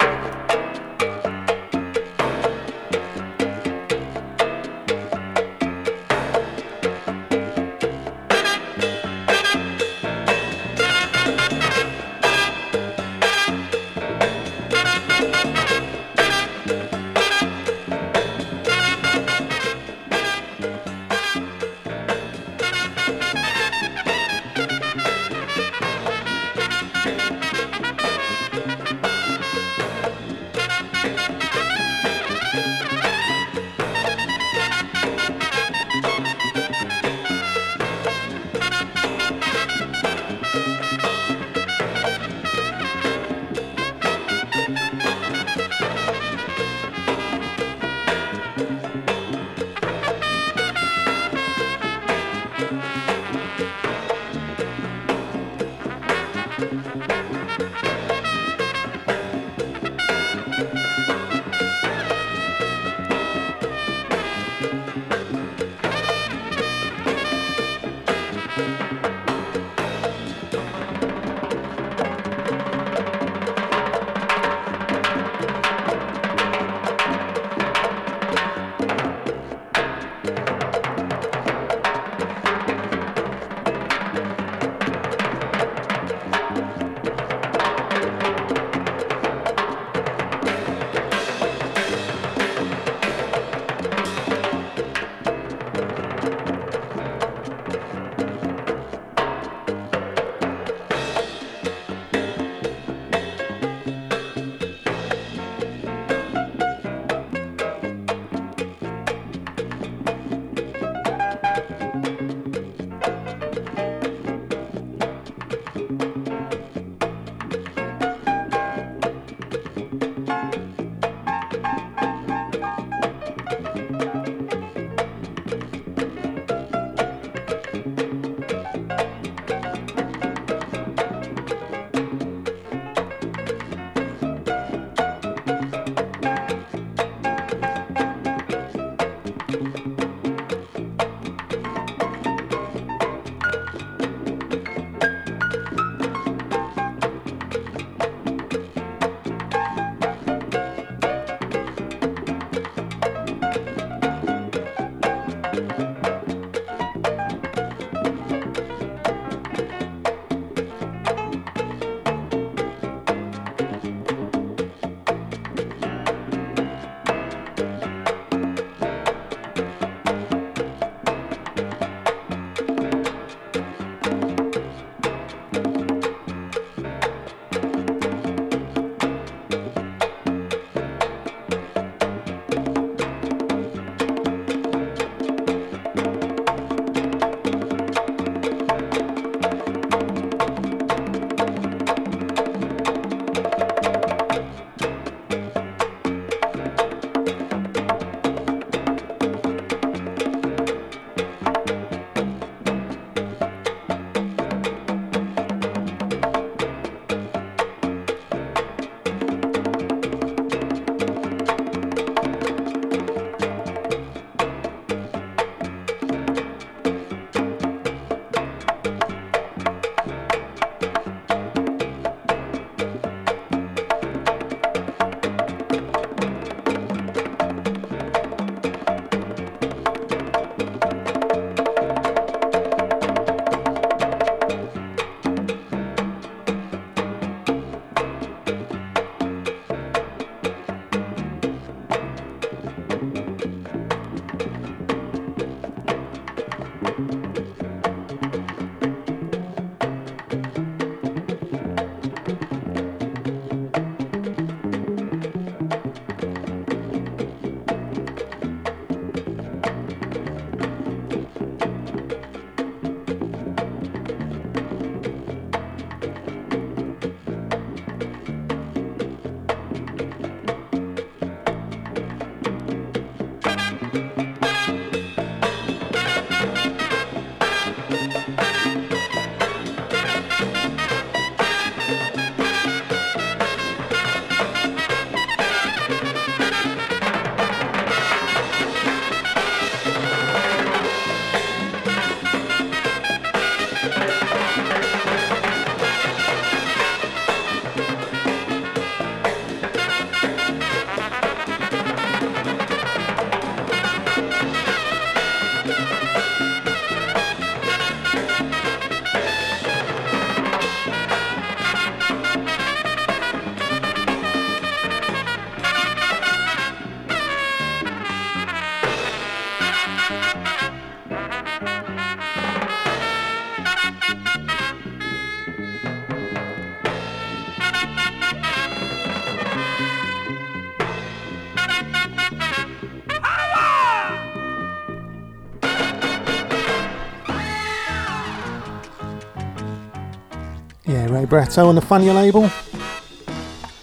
Ray 341.30 341.42
Barretto 341.42 341.68
on 341.68 341.76
the 341.76 341.82
Fania 341.82 342.16
label. 342.16 342.50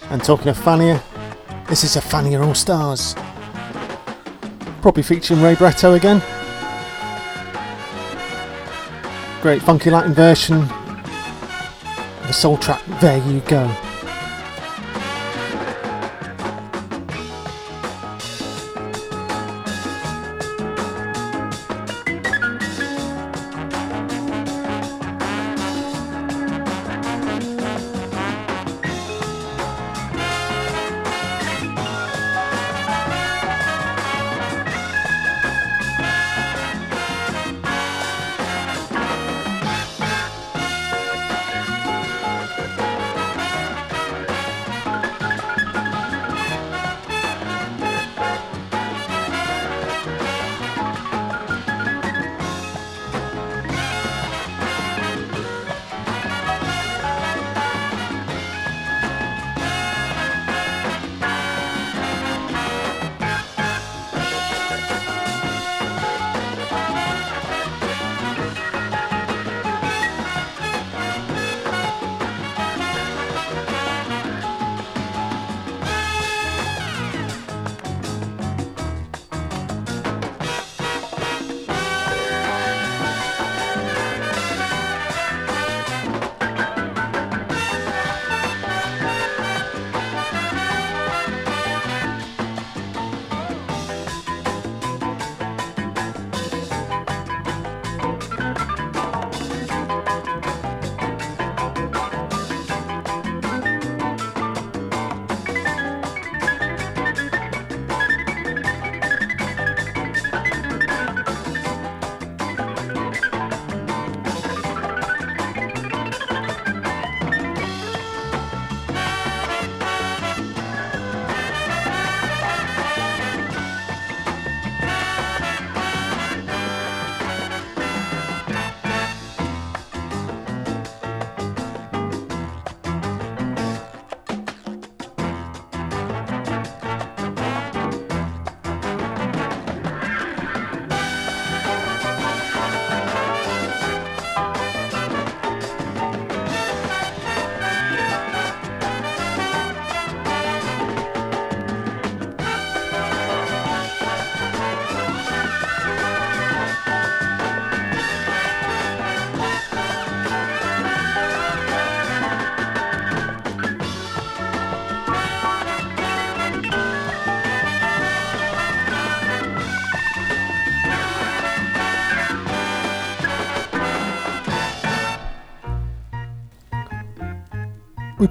And 0.09 0.21
talking 0.21 0.49
of 0.49 0.57
Fania, 0.57 1.01
this 1.67 1.85
is 1.85 1.95
a 1.95 2.01
Fania 2.01 2.45
All 2.45 2.53
Stars. 2.53 3.15
Probably 4.81 5.03
featuring 5.03 5.41
Ray 5.41 5.55
Barretto 5.55 5.95
again. 5.95 6.21
Great 9.41 9.61
funky 9.61 9.89
Latin 9.89 10.13
version 10.13 10.67
the 12.27 12.33
soul 12.33 12.57
track 12.57 12.81
There 12.99 13.25
You 13.25 13.39
Go. 13.41 13.86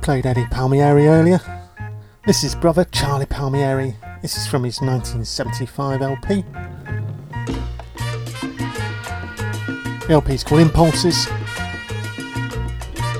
Played 0.07 0.24
Eddie 0.24 0.46
Palmieri 0.52 1.09
earlier. 1.09 1.40
This 2.26 2.44
is 2.44 2.54
brother 2.54 2.84
Charlie 2.92 3.26
Palmieri. 3.26 3.96
This 4.22 4.36
is 4.36 4.46
from 4.46 4.62
his 4.62 4.80
1975 4.80 6.00
LP. 6.00 6.44
The 10.07 10.07
LP 10.11 10.34
is 10.34 10.44
called 10.44 10.61
Impulses. 10.61 11.26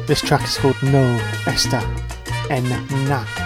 This 0.07 0.21
track 0.21 0.45
is 0.45 0.57
called 0.59 0.81
No 0.81 1.19
Esta 1.49 1.83
En 2.51 2.69
Na. 3.09 3.46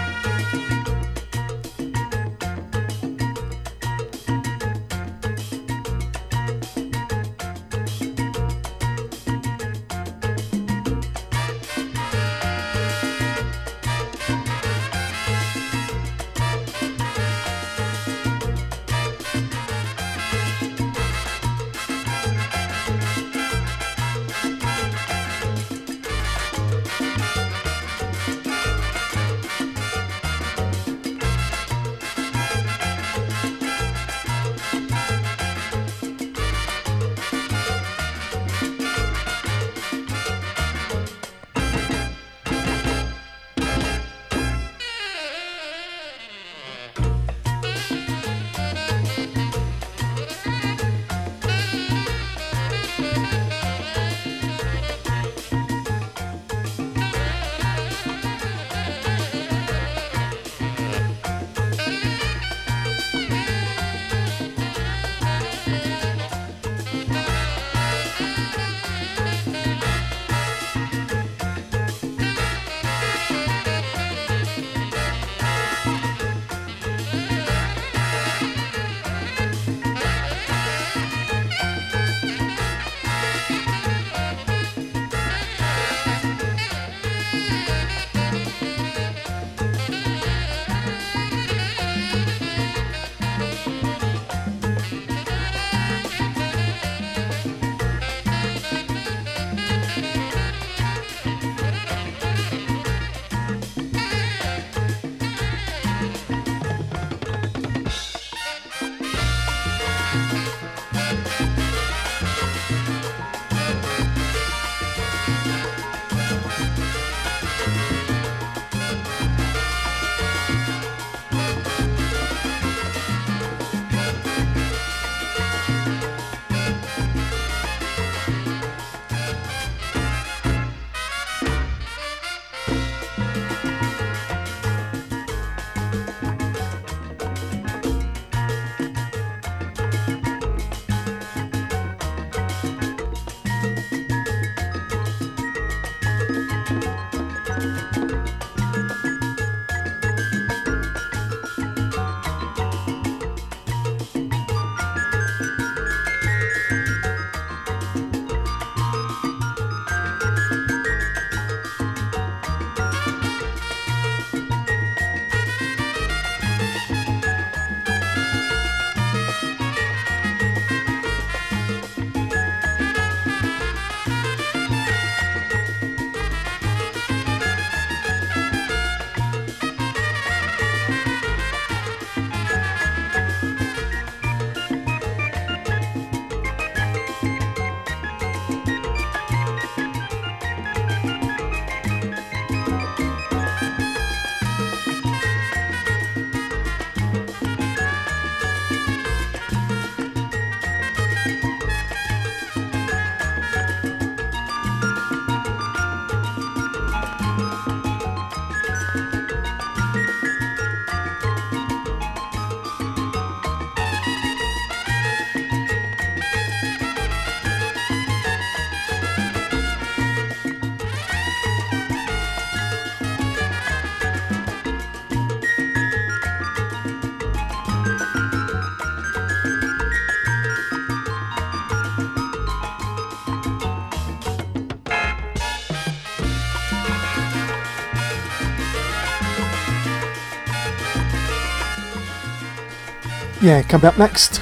Yeah, 243.41 243.63
coming 243.63 243.87
up 243.87 243.97
next 243.97 244.39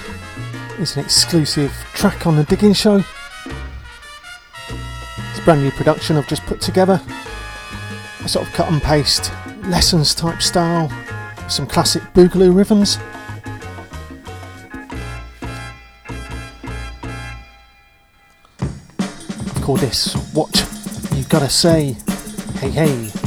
is 0.77 0.97
an 0.97 1.05
exclusive 1.05 1.71
track 1.93 2.27
on 2.27 2.35
the 2.35 2.43
Digging 2.43 2.73
Show. 2.73 3.01
It's 4.67 5.39
a 5.39 5.41
brand 5.45 5.63
new 5.63 5.71
production 5.71 6.17
I've 6.17 6.27
just 6.27 6.43
put 6.43 6.59
together. 6.59 7.01
A 8.25 8.27
sort 8.27 8.45
of 8.45 8.53
cut 8.53 8.69
and 8.69 8.81
paste 8.81 9.31
lessons 9.63 10.13
type 10.13 10.41
style, 10.41 10.91
some 11.47 11.65
classic 11.65 12.03
boogaloo 12.13 12.53
rhythms. 12.53 12.97
I've 18.59 19.61
called 19.61 19.79
this 19.79 20.13
What 20.33 20.69
You 21.15 21.23
Gotta 21.23 21.49
Say. 21.49 21.95
Hey, 22.59 22.69
hey. 22.69 23.18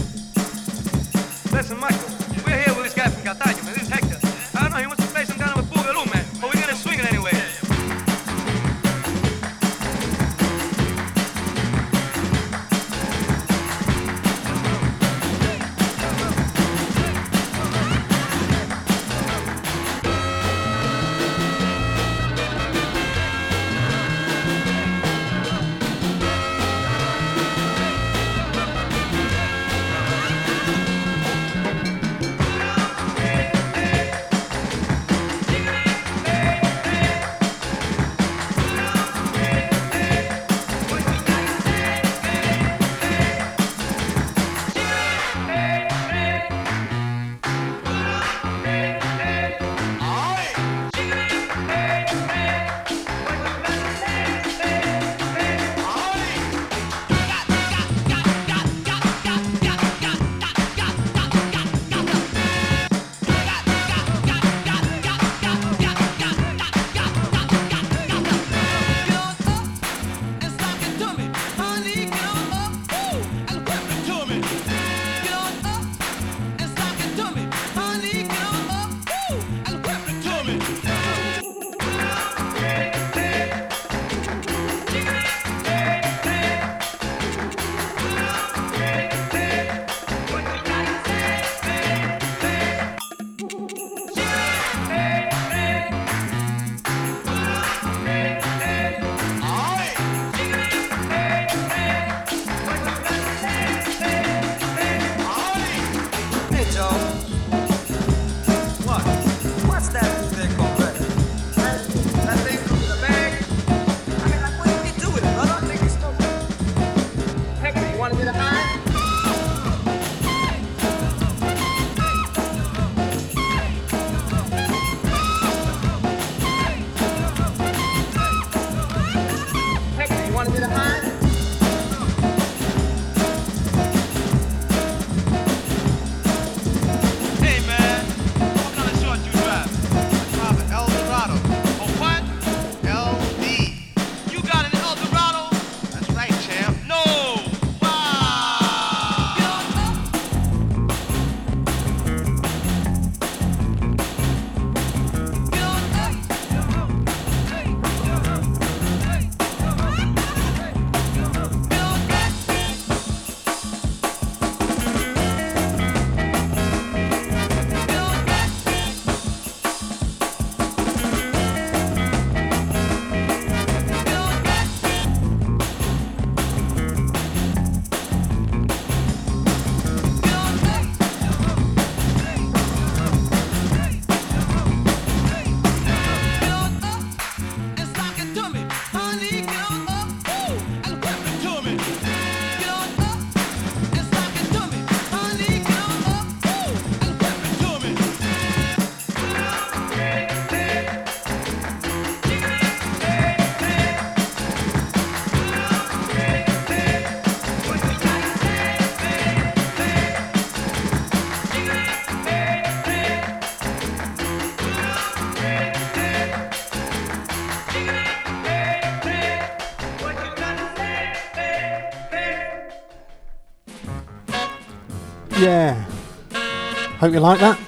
Hope 227.02 227.14
you 227.14 227.18
like 227.18 227.40
that. 227.40 227.58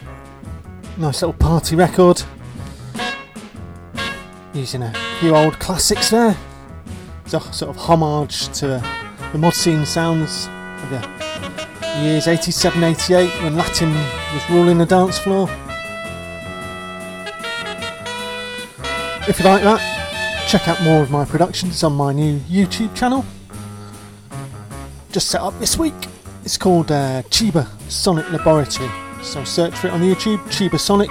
Nice 0.97 1.21
little 1.21 1.33
party 1.33 1.75
record. 1.75 2.23
Using 4.53 4.85
a 4.85 4.93
few 5.19 5.35
old 5.35 5.59
classics 5.59 6.11
there. 6.11 6.37
It's 7.25 7.35
a 7.35 7.41
sort 7.53 7.75
of 7.75 7.77
homage 7.77 8.47
to 8.61 8.81
the 9.33 9.39
mod 9.39 9.55
scene 9.55 9.85
sounds 9.87 10.47
of 10.85 10.91
the 10.91 12.01
years 12.01 12.29
87 12.29 12.85
88 12.85 13.43
when 13.43 13.57
Latin 13.57 13.93
was 13.93 14.51
ruling 14.51 14.79
the 14.79 14.87
dance 14.87 15.19
floor. 15.19 15.49
If 19.29 19.41
you 19.41 19.47
like 19.47 19.65
that, 19.65 20.47
check 20.49 20.69
out 20.69 20.81
more 20.85 21.03
of 21.03 21.11
my 21.11 21.25
productions 21.25 21.83
on 21.83 21.95
my 21.95 22.13
new 22.13 22.39
YouTube 22.39 22.95
channel. 22.95 23.25
Just 25.11 25.27
set 25.27 25.41
up 25.41 25.59
this 25.59 25.77
week. 25.77 26.07
It's 26.45 26.57
called 26.57 26.93
uh, 26.93 27.23
Chiba 27.31 27.67
Sonic 27.91 28.31
Laboratory. 28.31 29.04
So 29.25 29.43
search 29.43 29.75
for 29.75 29.89
it 29.89 29.93
on 29.93 30.01
YouTube, 30.01 30.39
Chiba 30.45 30.79
Sonic. 30.79 31.11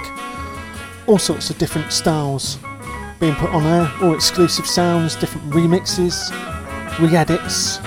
All 1.08 1.18
sorts 1.18 1.50
of 1.50 1.58
different 1.58 1.92
styles 1.92 2.58
being 3.18 3.34
put 3.34 3.50
on 3.50 3.64
there, 3.64 3.90
all 4.00 4.14
exclusive 4.14 4.66
sounds, 4.66 5.16
different 5.16 5.50
remixes, 5.50 6.30
re 7.00 7.14
edits, 7.14 7.78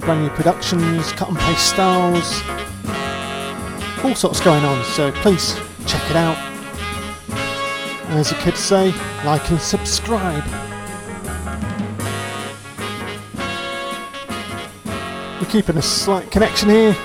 brand 0.00 0.22
new 0.22 0.28
productions, 0.30 1.10
cut 1.12 1.30
and 1.30 1.38
paste 1.38 1.70
styles, 1.70 2.42
all 4.04 4.14
sorts 4.14 4.40
going 4.40 4.64
on. 4.64 4.84
So 4.84 5.10
please 5.10 5.54
check 5.86 6.10
it 6.10 6.16
out. 6.16 6.36
As 8.10 8.28
the 8.28 8.36
kids 8.36 8.60
say, 8.60 8.92
like 9.24 9.50
and 9.50 9.60
subscribe. 9.60 10.44
We're 15.40 15.50
keeping 15.50 15.78
a 15.78 15.82
slight 15.82 16.30
connection 16.30 16.68
here 16.68 16.96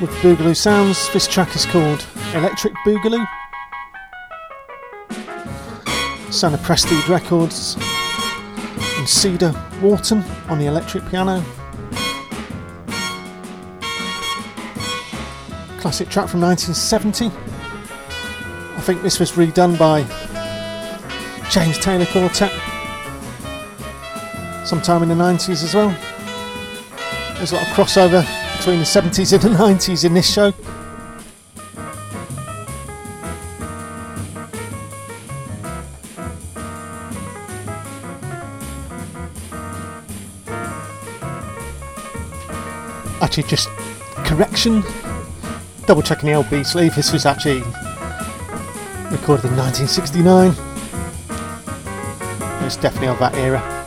with 0.00 0.10
Boogaloo 0.22 0.56
Sounds. 0.56 1.12
This 1.12 1.26
track 1.26 1.56
is 1.56 1.66
called 1.66 2.06
Electric 2.34 2.72
Boogaloo. 2.84 3.26
Son 6.30 6.56
Prestige 6.58 7.08
Records 7.08 7.76
and 8.96 9.08
Cedar 9.08 9.52
Walton 9.80 10.22
on 10.48 10.58
the 10.58 10.66
electric 10.66 11.08
piano. 11.08 11.42
Classic 15.80 16.08
track 16.08 16.28
from 16.28 16.42
1970. 16.42 17.26
I 17.26 18.80
think 18.82 19.02
this 19.02 19.18
was 19.18 19.32
redone 19.32 19.78
by 19.78 20.02
James 21.50 21.78
Taylor 21.78 22.06
Quartet 22.06 22.52
sometime 24.64 25.02
in 25.02 25.08
the 25.08 25.14
90s 25.14 25.64
as 25.64 25.74
well. 25.74 25.88
There's 27.36 27.52
a 27.52 27.56
lot 27.56 27.66
of 27.66 27.74
crossover 27.74 28.37
between 28.68 28.80
the 28.80 28.84
70s 28.84 29.32
and 29.32 29.40
the 29.40 29.48
90s 29.48 30.04
in 30.04 30.12
this 30.12 30.30
show. 30.30 30.52
Actually, 43.22 43.44
just 43.44 43.70
correction. 44.26 44.82
Double 45.86 46.02
checking 46.02 46.26
the 46.26 46.32
LP 46.32 46.62
sleeve. 46.62 46.94
This 46.94 47.10
was 47.10 47.24
actually 47.24 47.60
recorded 49.10 49.46
in 49.46 49.56
1969. 49.56 50.50
It's 52.66 52.76
definitely 52.76 53.08
of 53.08 53.18
that 53.20 53.34
era. 53.36 53.77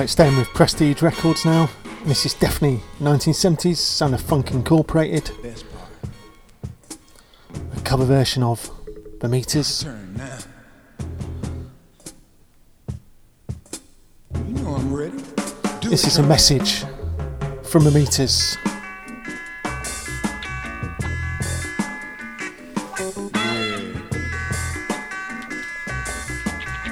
right, 0.00 0.10
staying 0.10 0.36
with 0.36 0.48
Prestige 0.48 1.00
Records 1.00 1.46
now. 1.46 1.70
This 2.04 2.26
is 2.26 2.34
definitely 2.34 2.82
1970s, 2.98 3.76
Sound 3.76 4.14
of 4.14 4.20
Funk 4.20 4.50
Incorporated. 4.50 5.30
A 7.74 7.80
cover 7.80 8.04
version 8.04 8.42
of 8.42 8.70
The 9.20 9.28
Meters. 9.28 9.86
This 15.82 16.06
is 16.06 16.18
a 16.18 16.22
message 16.22 16.84
from 17.62 17.84
The 17.84 17.90
Meters. 17.90 18.58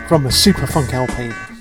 From 0.08 0.26
a 0.26 0.32
Super 0.32 0.66
Funk 0.66 0.94
LP. 0.94 1.53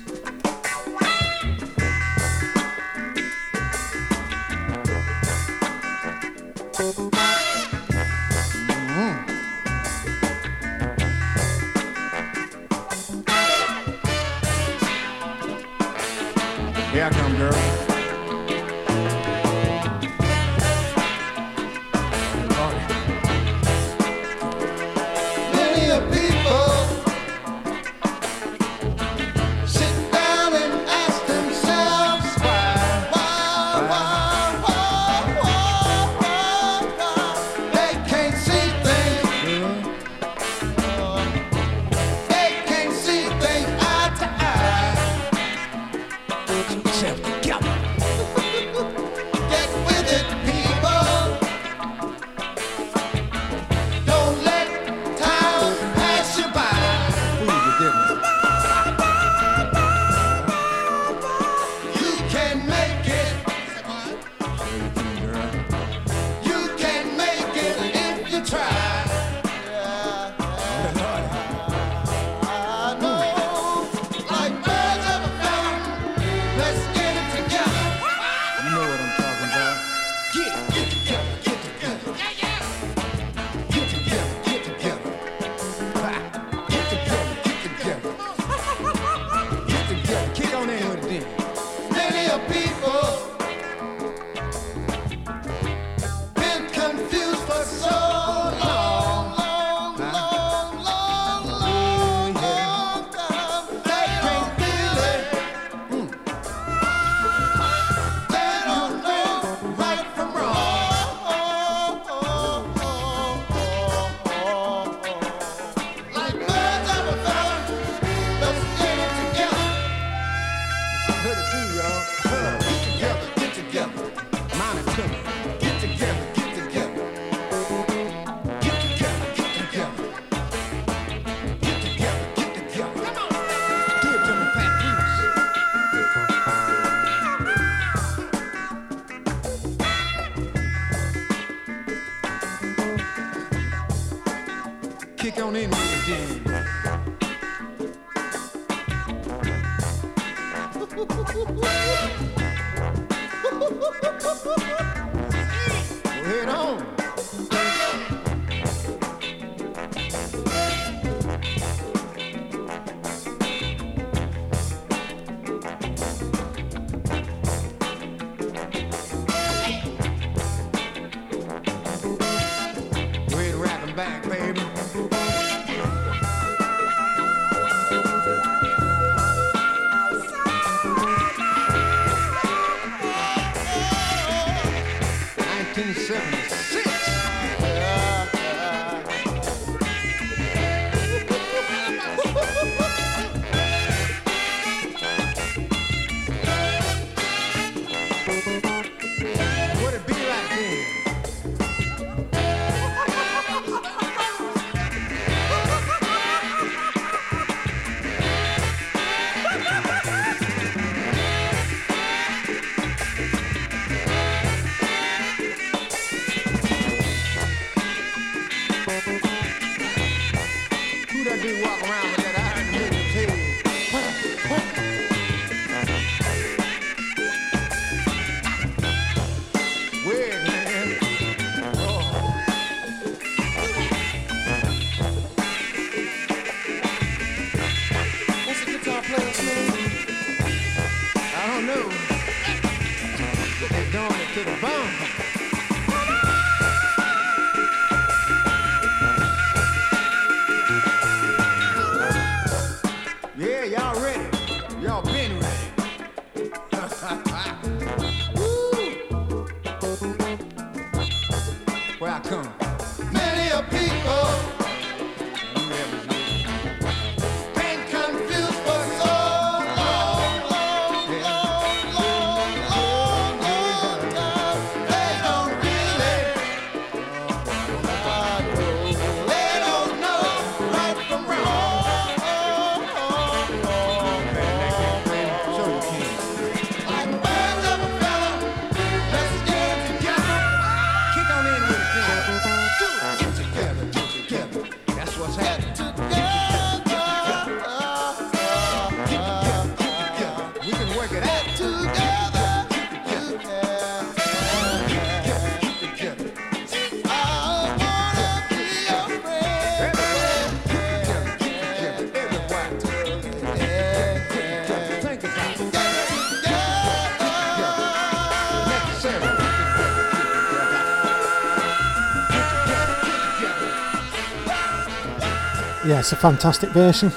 Yeah, 325.86 325.98
it's 325.98 326.12
a 326.12 326.16
fantastic 326.16 326.70
version 326.70 327.12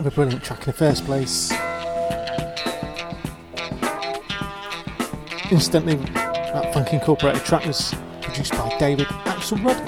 of 0.00 0.06
a 0.06 0.10
brilliant 0.10 0.42
track 0.42 0.58
in 0.58 0.66
the 0.66 0.72
first 0.72 1.04
place. 1.04 1.52
Instantly, 5.52 5.94
that 5.94 6.74
Funk 6.74 6.92
Incorporated 6.92 7.44
track 7.44 7.64
was 7.64 7.94
produced 8.20 8.50
by 8.54 8.76
David 8.80 9.06
Axelrod. 9.06 9.78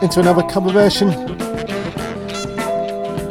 Into 0.00 0.20
another 0.20 0.44
cover 0.44 0.70
version. 0.70 1.10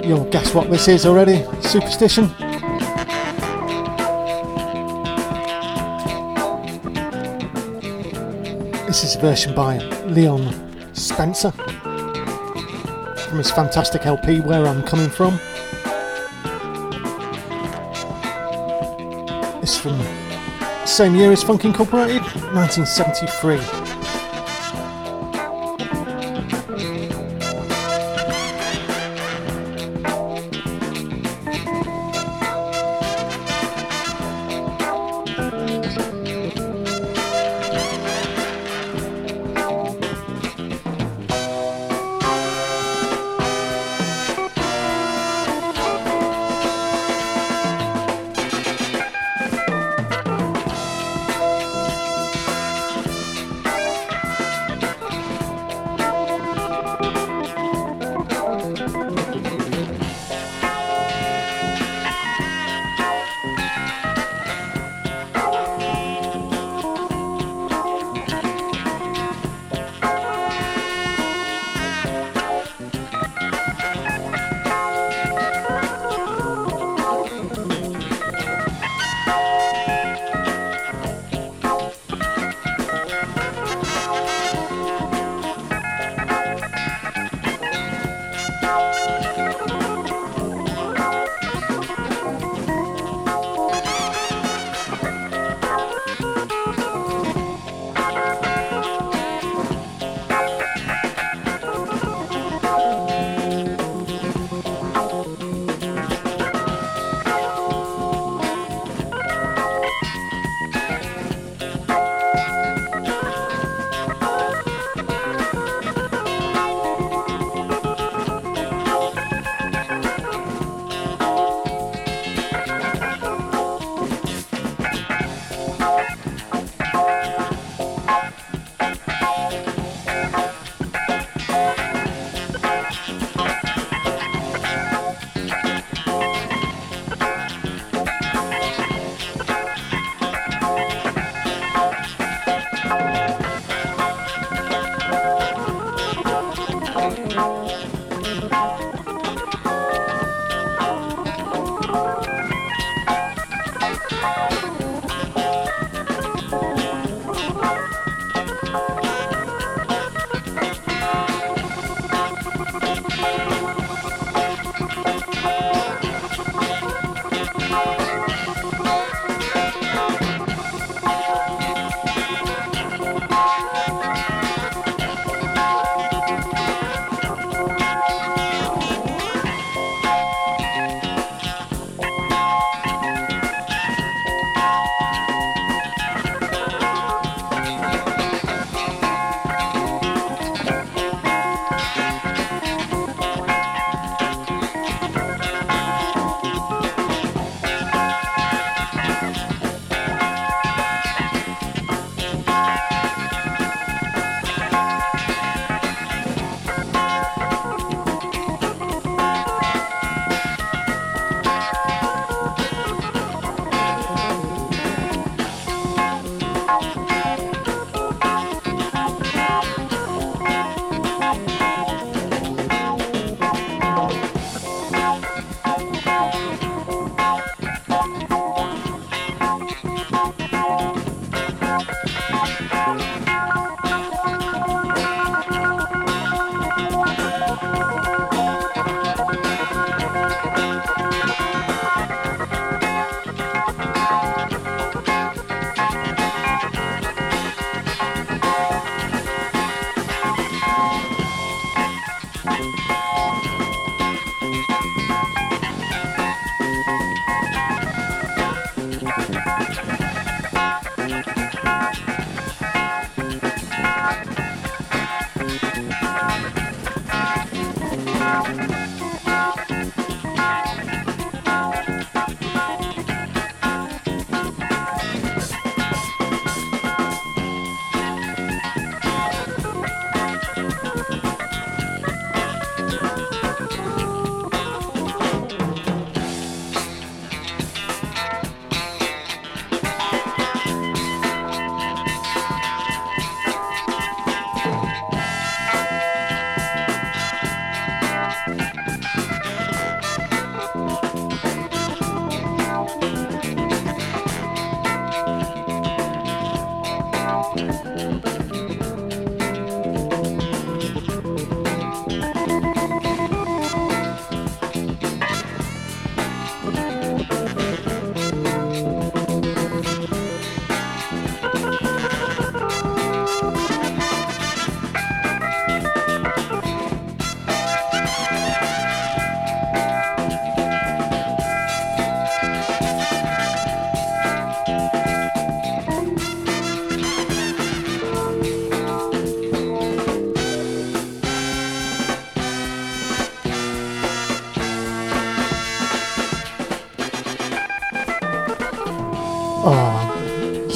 You'll 0.03 0.29
guess 0.29 0.53
what 0.53 0.69
this 0.69 0.89
is 0.89 1.05
already 1.05 1.45
Superstition. 1.61 2.29
This 8.97 9.11
is 9.11 9.15
a 9.15 9.19
version 9.19 9.53
by 9.53 9.77
Leon 10.05 10.95
Spencer 10.95 11.51
from 11.51 13.37
his 13.37 13.51
fantastic 13.51 14.07
LP 14.07 14.39
Where 14.41 14.65
I'm 14.65 14.81
Coming 14.81 15.11
From. 15.11 15.35
It's 19.61 19.77
from 19.77 19.99
the 19.99 20.85
same 20.87 21.15
year 21.15 21.31
as 21.31 21.43
Funk 21.43 21.63
Incorporated, 21.63 22.23
1973. 22.23 23.86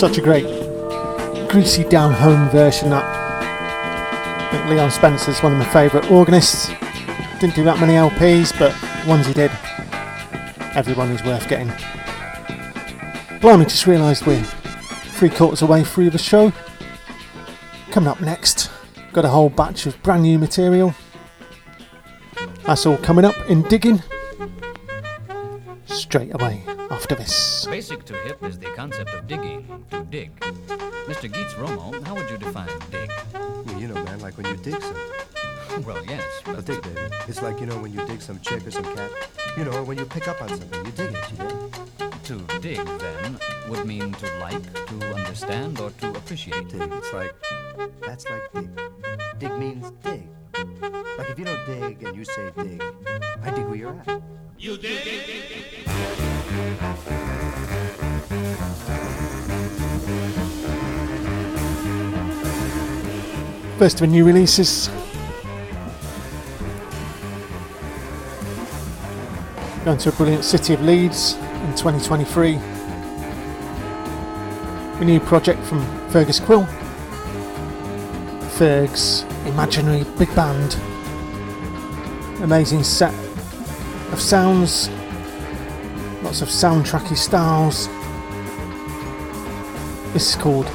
Such 0.02 0.18
a 0.18 0.22
great, 0.22 0.48
greasy 1.48 1.84
down 1.84 2.14
home 2.14 2.50
version. 2.50 2.90
That 2.90 3.04
I 3.06 4.50
think 4.50 4.66
Leon 4.72 4.90
Spencer's 4.90 5.44
one 5.44 5.52
of 5.52 5.60
my 5.60 5.66
favourite 5.66 6.10
organists. 6.10 6.70
Didn't 7.40 7.54
do 7.54 7.64
that 7.66 7.80
many 7.80 7.94
LPs, 7.94 8.58
but 8.58 8.76
ones 9.08 9.28
he 9.28 9.34
did, 9.34 9.52
everyone 10.76 11.12
is 11.12 11.24
worth 11.24 11.48
getting. 11.48 11.68
Blimey, 13.42 13.66
just 13.66 13.86
realised 13.86 14.26
we're 14.26 14.42
three 14.42 15.30
quarters 15.30 15.62
away 15.62 15.84
through 15.84 16.10
the 16.10 16.18
show. 16.18 16.52
Coming 17.92 18.10
up 18.10 18.22
next, 18.22 18.72
got 19.14 19.24
a 19.24 19.30
whole 19.30 19.52
batch 19.52 19.86
of 19.86 20.02
brand 20.02 20.24
new 20.24 20.40
material. 20.40 20.96
That's 22.64 22.88
all 22.88 22.98
coming 22.98 23.24
up 23.24 23.38
in 23.48 23.62
digging. 23.62 24.02
Straight 25.86 26.34
away 26.34 26.64
after 26.90 27.14
this. 27.14 27.61
Basic 27.92 28.06
to 28.06 28.14
hip 28.20 28.42
is 28.44 28.58
the 28.58 28.68
concept 28.68 29.14
of 29.14 29.28
digging, 29.28 29.68
to 29.92 30.02
dig. 30.06 30.34
Mr. 31.10 31.30
Geets 31.30 31.56
Romo, 31.56 32.02
how 32.06 32.16
would 32.16 32.30
you 32.30 32.38
define 32.38 32.70
dig? 32.90 33.12
Well, 33.34 33.82
you 33.82 33.90
know, 33.90 34.02
man, 34.06 34.22
like 34.22 34.38
when 34.38 34.46
you 34.48 34.56
dig 34.56 34.82
something. 34.82 35.84
Well, 35.86 36.02
yes, 36.06 36.24
But 36.46 36.64
dig, 36.64 36.82
baby. 36.84 37.02
It's 37.28 37.42
like, 37.42 37.60
you 37.60 37.66
know, 37.66 37.78
when 37.80 37.92
you 37.92 38.06
dig 38.08 38.22
some 38.22 38.40
chick 38.40 38.66
or 38.66 38.72
some 38.72 38.86
cat. 38.96 39.12
You 39.58 39.66
know, 39.66 39.84
when 39.84 39.98
you 39.98 40.06
pick 40.06 40.30
up 40.30 40.42
on 40.42 40.48
something, 40.48 40.86
you 40.86 40.92
dig 40.94 41.14
it, 41.14 41.32
you 41.32 41.38
dig? 41.38 41.82
to 42.24 42.60
dig, 42.62 42.86
then, 43.00 43.38
would 43.68 43.86
mean 43.86 44.14
to 44.14 44.38
like, 44.40 44.64
to 44.88 45.14
understand, 45.14 45.78
or 45.82 45.92
to 45.92 46.12
appreciate. 46.12 46.70
Dig. 46.70 46.90
It's 46.94 47.14
like, 47.14 47.36
First 63.82 64.00
of 64.00 64.10
new 64.12 64.24
releases. 64.24 64.92
Going 69.84 69.98
to 69.98 70.10
a 70.10 70.12
brilliant 70.12 70.44
city 70.44 70.76
of 70.76 70.84
Leeds 70.84 71.34
in 71.34 71.72
2023. 71.76 72.60
A 75.00 75.04
new 75.04 75.20
project 75.20 75.64
from 75.64 75.82
Fergus 76.12 76.40
Quill. 76.40 76.68
Ferg's 78.52 79.24
Imaginary 79.48 80.04
Big 80.20 80.30
Band. 80.36 80.76
Amazing 82.44 82.84
set 82.84 83.16
of 84.12 84.22
sounds, 84.22 84.90
lots 86.22 86.44
of 86.44 86.50
soundtracky 86.50 87.18
styles. 87.18 87.88
This 90.14 90.30
is 90.30 90.36
called 90.36 90.68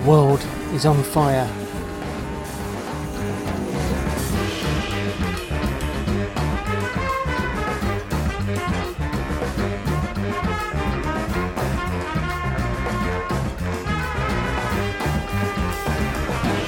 the 0.00 0.08
World 0.08 0.40
is 0.72 0.86
on 0.86 1.02
Fire. 1.02 1.46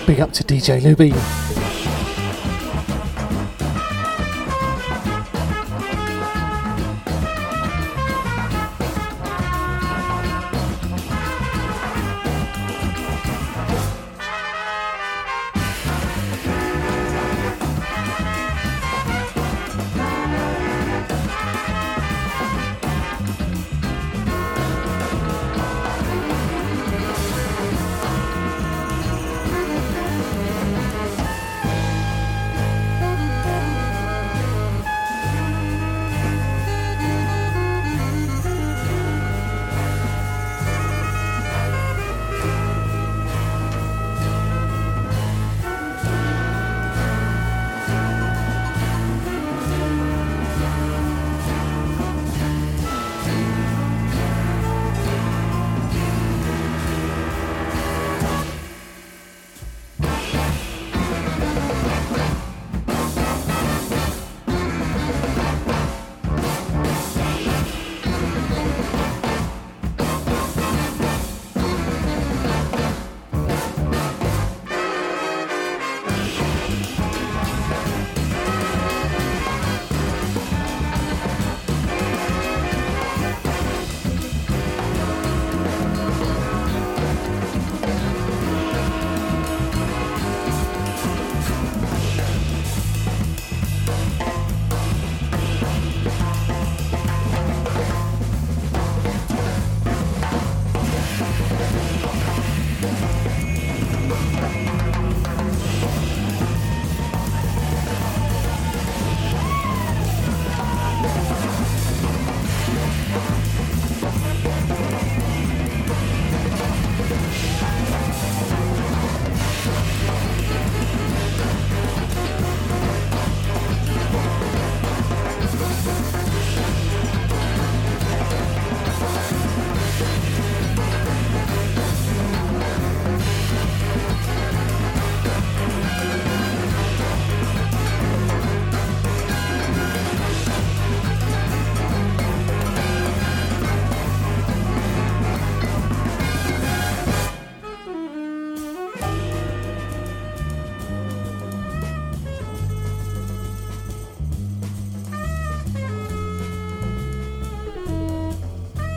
Big 0.06 0.20
up 0.20 0.32
to 0.32 0.44
DJ 0.44 0.80
Luby. 0.80 1.41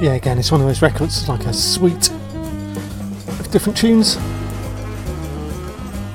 Yeah, 0.06 0.14
again, 0.14 0.38
it's 0.38 0.52
one 0.52 0.62
of 0.62 0.68
those 0.68 0.84
records, 0.84 1.18
it's 1.18 1.30
like 1.30 1.48
a 1.48 1.52
suite 1.52 2.12
of 2.12 3.50
different 3.50 3.76
tunes. 3.76 4.18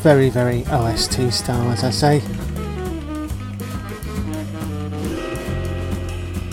Very, 0.04 0.30
very 0.30 0.64
OST 0.66 1.32
style, 1.32 1.68
as 1.72 1.82
I 1.82 1.90
say. 1.90 2.20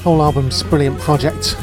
Whole 0.01 0.23
album's 0.23 0.64
brilliant 0.64 0.99
project. 0.99 1.55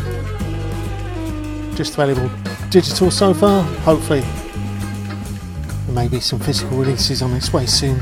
Just 1.76 1.94
available 1.94 2.30
digital 2.70 3.10
so 3.10 3.34
far. 3.34 3.64
Hopefully, 3.82 4.20
there 4.20 5.94
may 5.96 6.06
be 6.06 6.20
some 6.20 6.38
physical 6.38 6.78
releases 6.78 7.20
on 7.20 7.32
its 7.32 7.52
way 7.52 7.66
soon. 7.66 7.98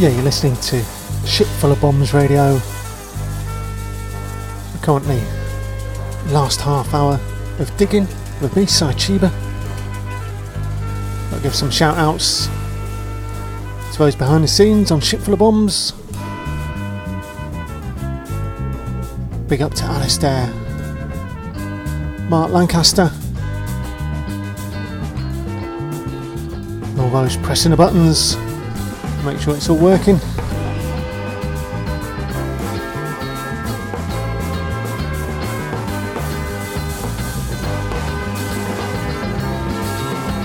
Yeah, 0.00 0.08
you're 0.08 0.22
listening 0.22 0.56
to 0.56 0.82
Ship 1.26 1.46
Full 1.46 1.72
of 1.72 1.80
Bombs 1.82 2.14
Radio. 2.14 2.58
Currently, 4.80 5.20
last 6.32 6.62
half 6.62 6.94
hour 6.94 7.20
of 7.58 7.76
digging 7.76 8.08
with 8.40 8.56
me, 8.56 8.64
Sai 8.64 8.94
Chiba. 8.94 9.30
I'll 11.30 11.40
give 11.40 11.54
some 11.54 11.70
shout 11.70 11.98
outs 11.98 12.46
to 13.92 13.98
those 13.98 14.16
behind 14.16 14.42
the 14.42 14.48
scenes 14.48 14.90
on 14.90 15.00
Ship 15.02 15.20
Full 15.20 15.34
of 15.34 15.40
Bombs. 15.40 15.92
Big 19.48 19.60
up 19.60 19.74
to 19.74 19.84
Alistair, 19.84 20.46
Mark 22.30 22.50
Lancaster, 22.52 23.12
all 26.98 27.10
those 27.10 27.36
pressing 27.36 27.72
the 27.72 27.76
buttons. 27.76 28.38
Make 29.24 29.38
sure 29.38 29.54
it's 29.54 29.68
all 29.68 29.76
working. 29.76 30.18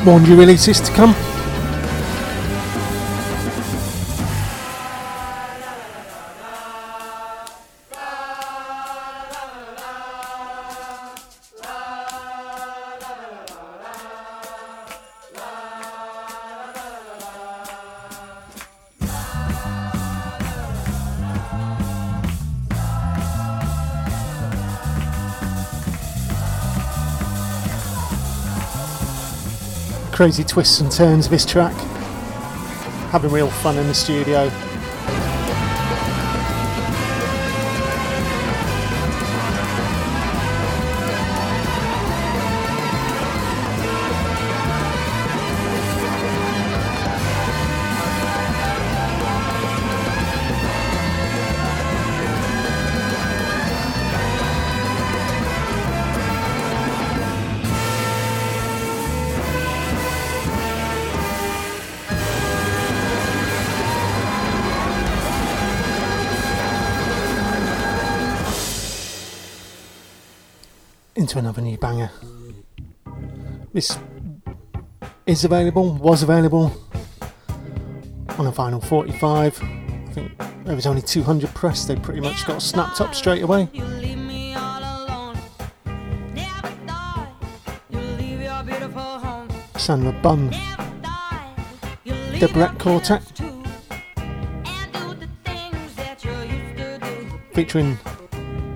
More 0.03 0.19
new 0.19 0.37
releases 0.37 0.79
to 0.81 0.91
come. 0.91 1.24
Crazy 30.15 30.45
twists 30.45 30.79
and 30.79 30.89
turns 30.89 31.25
of 31.25 31.31
this 31.31 31.45
track. 31.45 31.73
Having 33.11 33.31
real 33.31 33.49
fun 33.49 33.77
in 33.77 33.85
the 33.85 33.93
studio. 33.93 34.49
Is 75.25 75.43
available, 75.43 75.93
was 75.95 76.23
available 76.23 76.71
on 78.37 78.47
a 78.47 78.51
vinyl 78.51 78.83
45. 78.83 79.59
I 79.61 80.11
think 80.11 80.37
there 80.65 80.75
was 80.75 80.85
only 80.85 81.01
200 81.01 81.53
pressed, 81.53 81.87
they 81.87 81.95
pretty 81.95 82.21
much 82.21 82.45
got 82.45 82.61
snapped 82.61 83.01
up 83.01 83.15
straight 83.15 83.41
away. 83.43 83.67
You 83.73 83.83
leave 83.85 84.17
me 84.17 84.53
all 84.53 84.79
alone. 84.79 85.37
Never 86.33 86.67
thought 86.87 87.27
you'd 87.89 88.19
leave 88.19 88.41
your 88.41 88.63
beautiful 88.63 89.01
home. 89.01 89.49
Sandra 89.77 90.11
Bunn, 90.21 90.49
Never 90.49 90.83
thought 91.01 91.57
you'd 92.03 92.15
leave 92.15 92.31
the 92.33 92.37
your 92.39 92.49
Brett 92.49 92.79
Quartet, 92.79 93.25
kids 93.25 93.31
too. 93.31 93.63
And 94.65 94.93
do 94.93 95.13
the 95.15 95.29
things 95.43 95.95
that 95.95 96.23
you 96.23 96.31
used 96.31 96.77
to 96.77 96.99
do. 96.99 97.39
featuring 97.53 97.97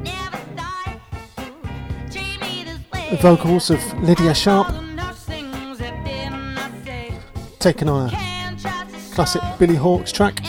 Never 0.04 0.38
thought 0.58 1.00
you'd 1.38 2.12
treat 2.12 2.42
me 2.42 2.64
this 2.64 2.80
way. 2.92 3.10
the 3.12 3.18
vocals 3.18 3.70
of 3.70 3.80
Lydia 4.02 4.34
Sharp, 4.34 4.68
taken 7.60 7.90
on 7.90 8.10
a 8.14 8.18
classic 9.14 9.42
Billy 9.60 9.76
Hawks 9.76 10.12
track. 10.12 10.49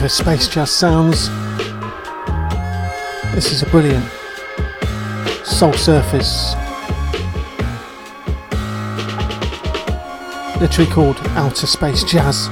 A 0.00 0.08
space 0.08 0.46
jazz 0.48 0.70
sounds. 0.70 1.28
This 3.34 3.52
is 3.52 3.62
a 3.62 3.66
brilliant 3.66 4.08
Soul 5.44 5.72
Surface. 5.72 6.54
Literally 10.60 10.90
called 10.90 11.18
Outer 11.36 11.66
Space 11.66 12.04
Jazz. 12.04 12.48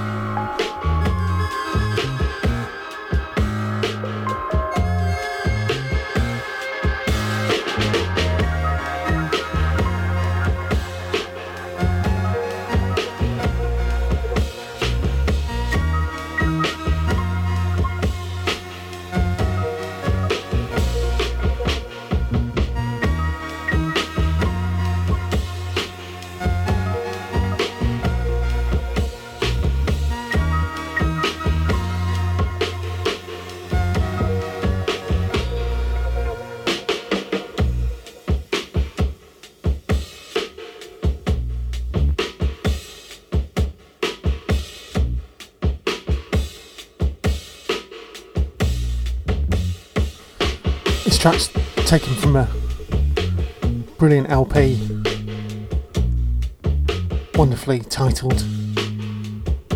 Titled 58.17 58.45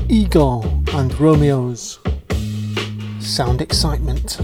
Igor 0.09 0.65
and 0.95 1.13
Romeo's 1.21 1.99
Sound 3.19 3.61
Excitement. 3.61 4.39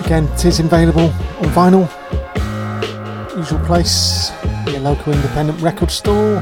Again, 0.00 0.24
it 0.32 0.44
is 0.46 0.60
available 0.60 1.10
on 1.40 1.48
vinyl, 1.52 3.36
usual 3.36 3.58
place, 3.66 4.32
your 4.68 4.80
local 4.80 5.12
independent 5.12 5.60
record 5.60 5.90
store, 5.90 6.36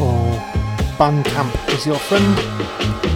or 0.00 0.32
Bandcamp 0.98 1.72
is 1.72 1.86
your 1.86 1.98
friend. 1.98 3.07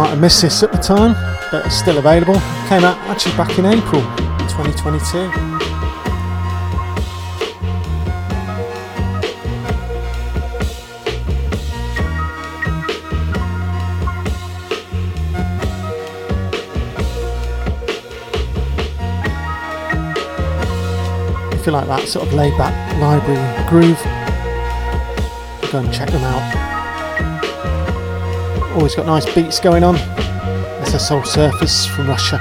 Might 0.00 0.08
have 0.08 0.20
missed 0.20 0.40
this 0.40 0.62
at 0.62 0.72
the 0.72 0.78
time, 0.78 1.12
but 1.50 1.66
it's 1.66 1.76
still 1.76 1.98
available. 1.98 2.32
Came 2.68 2.84
out 2.84 2.96
actually 3.10 3.36
back 3.36 3.58
in 3.58 3.66
April 3.66 4.00
2022. 4.48 5.18
If 21.52 21.66
you 21.66 21.72
like 21.72 21.86
that 21.88 22.08
sort 22.08 22.26
of 22.26 22.32
laid 22.32 22.56
back 22.56 22.72
library 22.98 23.68
groove, 23.68 24.02
go 25.70 25.80
and 25.80 25.92
check 25.92 26.08
them 26.08 26.24
out. 26.24 26.69
Always 28.74 28.94
got 28.94 29.06
nice 29.06 29.26
beats 29.34 29.58
going 29.58 29.82
on. 29.82 29.96
There's 29.96 30.94
a 30.94 30.98
Soul 30.98 31.24
Surface 31.24 31.86
from 31.86 32.06
Russia. 32.06 32.40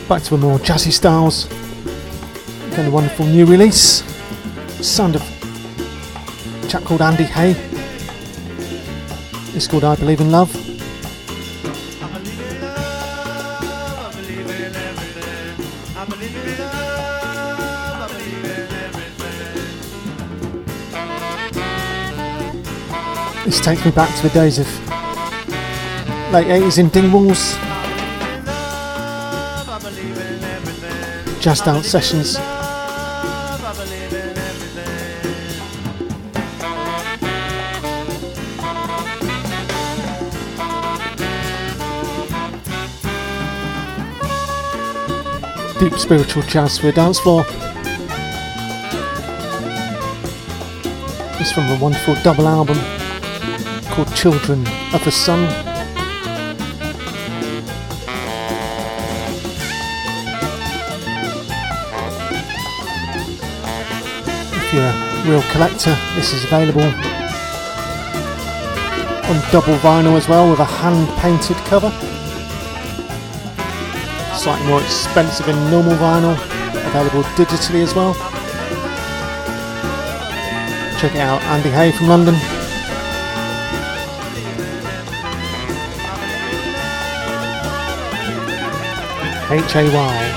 Back 0.08 0.24
to 0.24 0.36
a 0.36 0.38
more 0.38 0.58
jazzy 0.60 0.92
styles. 0.92 1.46
Again, 2.72 2.88
a 2.88 2.90
wonderful 2.90 3.26
new 3.26 3.46
release. 3.46 4.04
Sound 4.82 5.16
of 5.16 6.64
a 6.64 6.68
chap 6.68 6.84
called 6.84 7.02
Andy 7.02 7.26
Hay. 7.26 7.56
It's 9.54 9.68
called 9.68 9.84
I 9.84 9.96
Believe 9.98 10.22
in 10.22 10.32
Love. 10.32 10.69
Takes 23.62 23.86
me 23.86 23.92
back 23.92 24.16
to 24.16 24.24
the 24.24 24.34
days 24.34 24.58
of 24.58 24.66
late 26.34 26.48
80s 26.48 26.80
in 26.80 26.90
Dingwalls, 26.90 27.54
jazz 31.40 31.62
dance 31.62 31.88
sessions. 31.88 32.38
Deep 45.80 45.94
spiritual 46.00 46.42
jazz 46.44 46.80
for 46.80 46.88
a 46.88 46.92
dance 46.92 47.20
floor. 47.20 47.46
It's 51.40 51.52
from 51.52 51.70
a 51.70 51.78
wonderful 51.80 52.16
double 52.24 52.48
album 52.48 52.99
Children 54.06 54.66
of 54.94 55.04
the 55.04 55.12
Sun. 55.12 55.44
If 64.56 64.74
you're 64.74 64.84
a 64.84 65.24
real 65.26 65.42
collector, 65.52 65.98
this 66.16 66.34
is 66.34 66.44
available 66.44 66.84
on 69.30 69.52
double 69.52 69.76
vinyl 69.80 70.18
as 70.18 70.28
well 70.28 70.50
with 70.50 70.60
a 70.60 70.66
hand 70.66 71.08
painted 71.20 71.58
cover. 71.66 71.92
Slightly 74.38 74.68
more 74.68 74.82
expensive 74.82 75.46
than 75.46 75.72
normal 75.72 75.96
vinyl, 75.98 76.36
available 76.88 77.24
digitally 77.36 77.84
as 77.84 77.94
well. 77.94 78.14
Check 81.00 81.16
it 81.16 81.22
out, 81.22 81.42
Andy 81.44 81.70
Hay 81.70 81.92
from 81.92 82.08
London. 82.08 82.59
H 89.52 89.76
A 89.78 89.90
Y. 89.90 90.29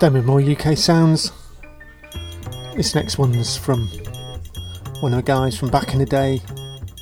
Stemming 0.00 0.24
more 0.24 0.40
UK 0.40 0.78
sounds. 0.78 1.30
This 2.74 2.94
next 2.94 3.18
one's 3.18 3.58
from 3.58 3.86
one 5.00 5.12
of 5.12 5.18
the 5.18 5.22
guys 5.22 5.58
from 5.58 5.68
back 5.68 5.92
in 5.92 5.98
the 5.98 6.06
day, 6.06 6.40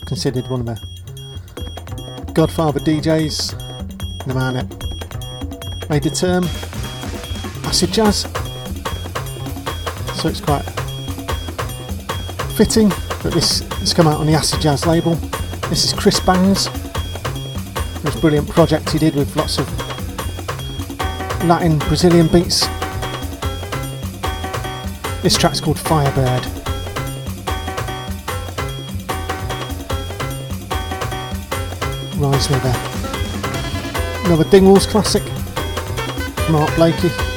considered 0.04 0.48
one 0.48 0.62
of 0.62 0.66
the 0.66 2.32
Godfather 2.34 2.80
DJs, 2.80 4.26
the 4.26 4.34
man 4.34 4.54
that 4.54 5.88
made 5.88 6.02
the 6.02 6.10
term 6.10 6.42
acid 7.68 7.92
jazz. 7.92 8.22
So 10.20 10.28
it's 10.28 10.40
quite 10.40 10.64
fitting 12.56 12.88
that 13.22 13.30
this 13.32 13.60
has 13.78 13.94
come 13.94 14.08
out 14.08 14.18
on 14.18 14.26
the 14.26 14.34
acid 14.34 14.60
jazz 14.60 14.86
label. 14.86 15.14
This 15.70 15.84
is 15.84 15.92
Chris 15.92 16.18
Bangs. 16.18 16.64
this 18.02 18.20
brilliant 18.20 18.48
project 18.48 18.90
he 18.90 18.98
did 18.98 19.14
with 19.14 19.36
lots 19.36 19.58
of 19.58 19.68
Latin 21.44 21.78
Brazilian 21.78 22.26
beats. 22.26 22.66
This 25.28 25.36
track's 25.36 25.60
called 25.60 25.78
Firebird. 25.78 26.42
Rise 32.16 32.48
a, 32.64 32.74
another 34.24 34.44
Dingwalls 34.44 34.88
classic 34.88 35.22
Mark 36.50 36.74
Blakey. 36.76 37.27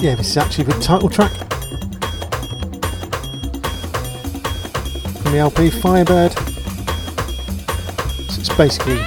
Yeah, 0.00 0.14
this 0.14 0.30
is 0.30 0.36
actually 0.38 0.64
the 0.64 0.80
title 0.80 1.10
track 1.10 1.30
from 5.20 5.32
the 5.32 5.38
LP 5.38 5.68
Firebird. 5.68 6.32
So 8.30 8.40
it's 8.40 8.48
basically 8.56 8.98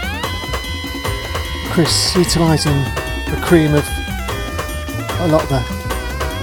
Chris 1.72 2.15
utilising 2.15 2.78
the 3.26 3.41
cream 3.44 3.74
of 3.74 3.84
a 5.22 5.28
lot 5.30 5.41
of 5.41 5.49
the 5.49 5.64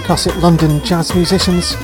classic 0.03 0.35
London 0.41 0.83
jazz 0.83 1.15
musicians. 1.15 1.77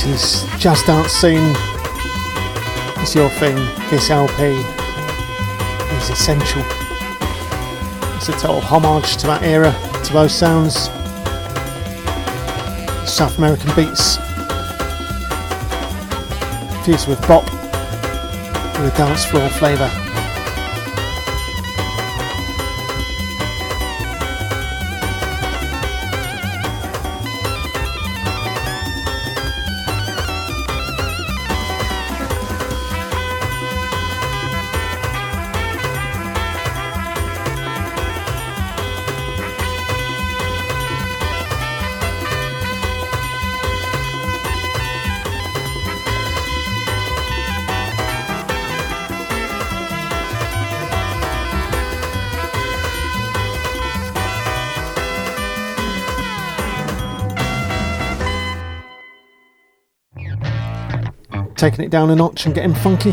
80s 0.00 0.58
jazz 0.58 0.82
dance 0.84 1.12
scene, 1.12 1.54
it's 3.02 3.14
your 3.14 3.28
thing. 3.28 3.56
This 3.90 4.08
LP 4.08 4.44
is 5.94 6.08
essential. 6.08 6.62
It's 8.16 8.30
a 8.30 8.32
total 8.32 8.62
homage 8.62 9.18
to 9.18 9.26
that 9.26 9.42
era, 9.42 9.74
to 10.04 10.12
those 10.14 10.34
sounds. 10.34 10.88
South 13.06 13.36
American 13.36 13.68
beats 13.76 14.16
fused 16.84 17.06
with 17.06 17.20
bop 17.28 17.44
with 18.80 18.94
a 18.94 18.96
dance 18.96 19.26
floor 19.26 19.50
flavour. 19.50 19.99
Taking 61.60 61.84
it 61.84 61.90
down 61.90 62.08
a 62.08 62.16
notch 62.16 62.46
and 62.46 62.54
getting 62.54 62.72
funky. 62.72 63.12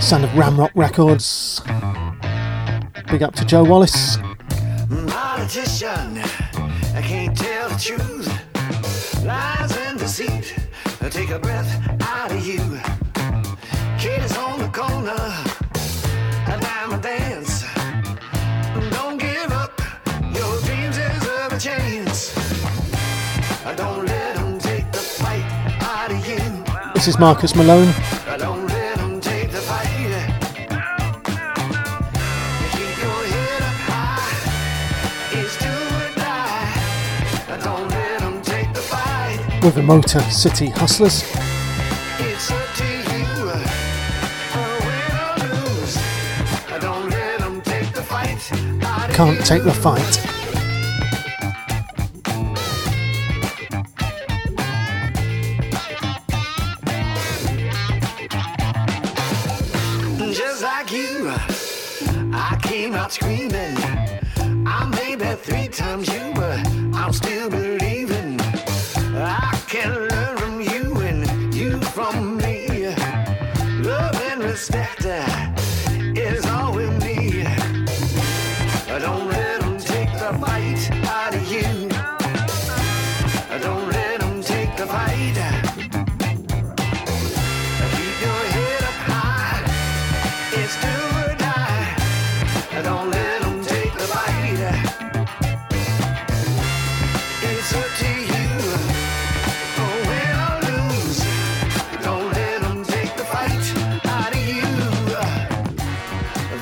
Sound 0.00 0.24
of 0.24 0.30
Ramrock 0.30 0.72
Records. 0.74 1.60
Big 3.08 3.22
up 3.22 3.36
to 3.36 3.44
Joe 3.44 3.62
Wallace. 3.62 4.18
'Em 27.00 27.08
is 27.08 27.18
Marcus 27.18 27.56
Malone. 27.56 27.94
with 39.62 39.74
the 39.74 39.82
Motor 39.82 40.20
City 40.30 40.68
Hustlers. 40.68 41.22
Can't 49.14 49.46
take 49.46 49.64
the 49.64 49.72
you. 49.72 50.29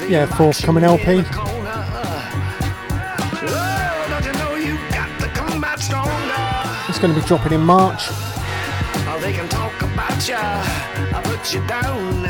Yeah, 0.08 0.24
forthcoming 0.24 0.84
LP. 0.84 1.04
Don't 1.04 1.26
you 4.24 4.32
know 4.32 4.54
you 4.54 4.78
got 4.90 5.20
to 5.20 5.28
come 5.34 5.60
back 5.60 5.78
stronger? 5.78 6.08
It's 6.88 6.98
going 6.98 7.14
to 7.14 7.20
be 7.20 7.26
dropping 7.26 7.52
in 7.52 7.60
March. 7.60 8.04
Oh, 8.08 9.18
they 9.20 9.34
can 9.34 9.46
talk 9.50 9.82
about 9.82 10.26
ya, 10.26 10.38
I 10.40 11.20
put 11.22 11.52
you 11.52 11.60
down. 11.66 12.22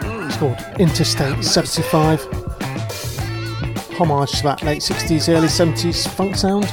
Hmm. 0.03 0.27
It's 0.27 0.37
called 0.37 0.59
Interstate 0.79 1.43
75. 1.43 2.23
Homage 3.97 4.31
to 4.31 4.43
that 4.43 4.61
late 4.61 4.83
60s, 4.83 5.27
early 5.27 5.47
70s 5.47 6.07
funk 6.07 6.35
sound. 6.35 6.71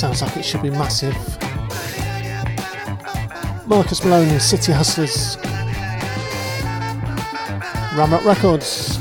Sounds 0.00 0.22
like 0.22 0.34
it 0.38 0.46
should 0.46 0.62
be 0.62 0.70
massive. 0.70 1.14
Marcus 3.66 4.02
Malone 4.02 4.30
and 4.30 4.40
City 4.40 4.72
Hustlers. 4.72 5.36
Ramrock 7.92 8.24
Records. 8.24 8.99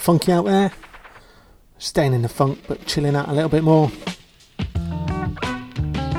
Funky 0.00 0.32
out 0.32 0.46
there. 0.46 0.72
Staying 1.78 2.14
in 2.14 2.22
the 2.22 2.28
funk 2.28 2.58
but 2.66 2.86
chilling 2.86 3.14
out 3.14 3.28
a 3.28 3.32
little 3.32 3.50
bit 3.50 3.62
more. 3.62 3.90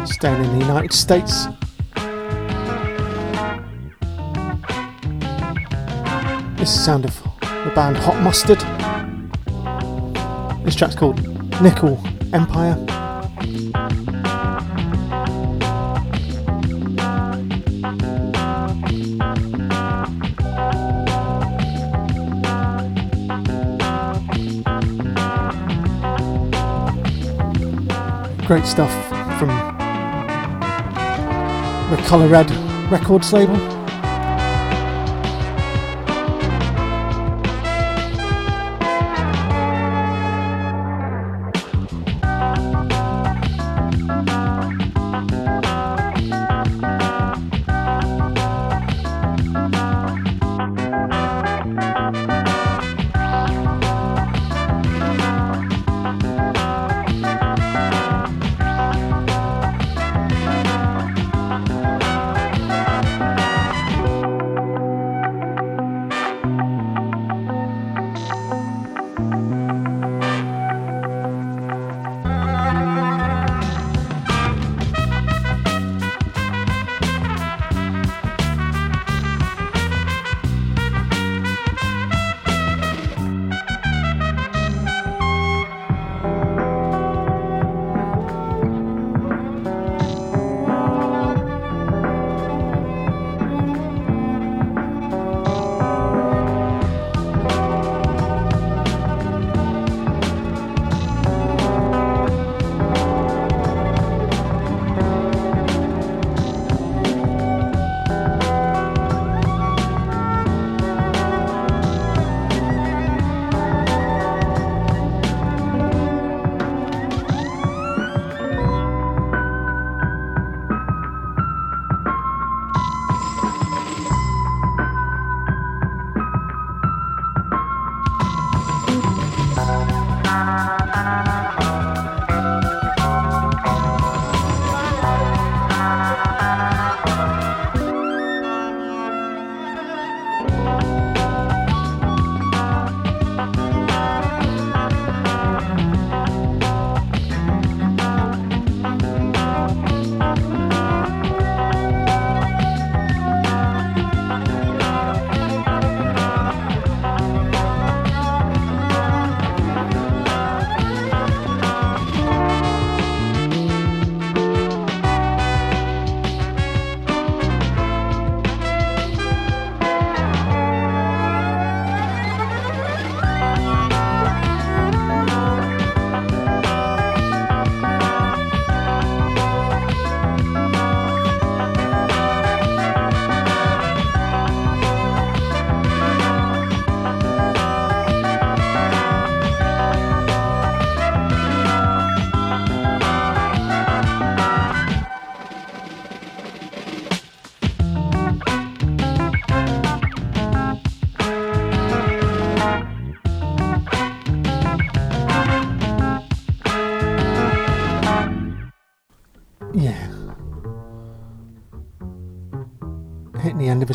Staying 0.06 0.44
in 0.44 0.60
the 0.60 0.66
United 0.66 0.94
States. 0.94 1.48
This 6.58 6.70
is 6.70 6.78
the 6.78 6.84
sound 6.84 7.06
of 7.06 7.24
the 7.42 7.72
band 7.74 7.98
Hot 7.98 8.22
Mustard. 8.22 8.60
This 10.64 10.76
track's 10.76 10.96
called 10.96 11.20
Nickel 11.62 12.00
Empire. 12.34 12.91
Great 28.52 28.66
stuff 28.66 28.92
from 29.40 29.48
the 31.90 32.04
Colour 32.06 32.28
Red 32.28 32.52
Records 32.92 33.32
label. 33.32 33.81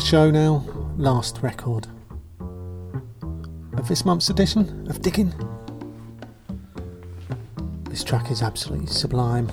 Show 0.07 0.31
now. 0.31 0.63
Last 0.95 1.39
record 1.43 1.85
of 2.39 3.89
this 3.89 4.05
month's 4.05 4.29
edition 4.29 4.87
of 4.89 5.01
Digging. 5.01 5.33
This 7.89 8.05
track 8.05 8.31
is 8.31 8.41
absolutely 8.41 8.87
sublime. 8.87 9.47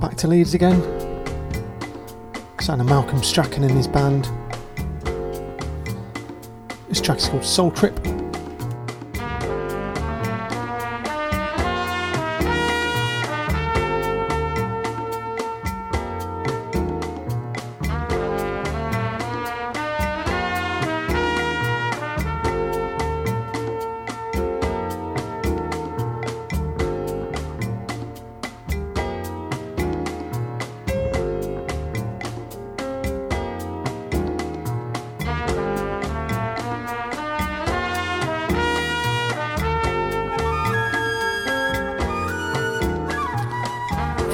Back 0.00 0.16
to 0.18 0.28
Leeds 0.28 0.54
again. 0.54 0.80
Of 2.68 2.86
Malcolm 2.86 3.20
Strachan 3.20 3.64
and 3.64 3.72
his 3.72 3.88
band. 3.88 4.30
This 6.88 7.00
track 7.00 7.18
is 7.18 7.26
called 7.26 7.44
Soul 7.44 7.72
Trip. 7.72 7.98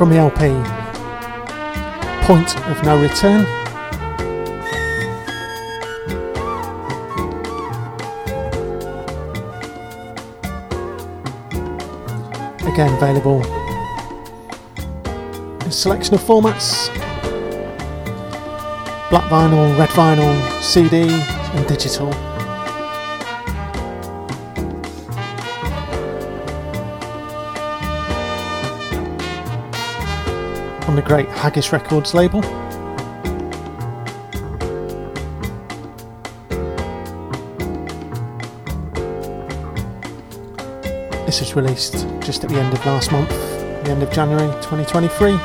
From 0.07 0.15
the 0.15 0.21
LP 0.21 0.53
Point 2.27 2.57
of 2.69 2.85
No 2.85 3.01
Return. 3.01 3.41
Again, 12.73 12.95
available 12.95 13.45
in 15.63 15.67
a 15.67 15.73
selection 15.73 16.15
of 16.15 16.21
formats 16.21 16.89
black 19.11 19.25
vinyl, 19.25 19.77
red 19.79 19.89
vinyl, 19.91 20.63
CD, 20.63 21.09
and 21.09 21.67
digital. 21.67 22.26
Great 31.07 31.29
Haggis 31.29 31.73
Records 31.73 32.15
label. 32.15 32.41
This 41.25 41.39
was 41.39 41.55
released 41.55 42.09
just 42.23 42.43
at 42.43 42.51
the 42.51 42.57
end 42.57 42.75
of 42.75 42.85
last 42.85 43.13
month, 43.13 43.29
the 43.29 43.91
end 43.93 44.03
of 44.03 44.11
January 44.11 44.51
2023. 44.63 45.37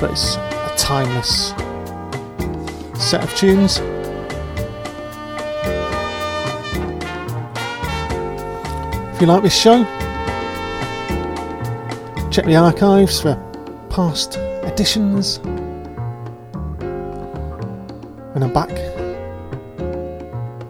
But 0.00 0.10
it's 0.10 0.34
a 0.34 0.74
timeless 0.76 1.50
set 3.00 3.22
of 3.22 3.32
tunes. 3.36 3.78
If 9.14 9.20
you 9.20 9.28
like 9.28 9.44
this 9.44 9.56
show, 9.56 10.01
check 12.32 12.46
the 12.46 12.56
archives 12.56 13.20
for 13.20 13.36
past 13.90 14.38
editions. 14.64 15.36
And 18.34 18.42
I'm 18.42 18.54
back 18.54 18.70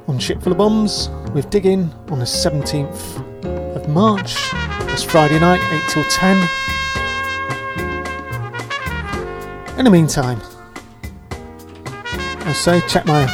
on 0.09 0.19
Ship 0.19 0.43
Full 0.43 0.51
of 0.51 0.59
Bombs 0.59 1.09
with 1.33 1.51
Digging 1.51 1.95
on 2.09 2.19
the 2.19 2.25
17th 2.25 3.47
of 3.77 3.89
March. 3.89 4.35
It's 4.91 5.05
Friday 5.05 5.39
night, 5.39 5.61
8 5.73 5.89
till 5.89 6.03
10. 6.03 6.37
In 9.79 9.85
the 9.85 9.91
meantime, 9.93 10.41
I 12.41 12.53
say 12.55 12.81
check 12.89 13.07
my 13.07 13.25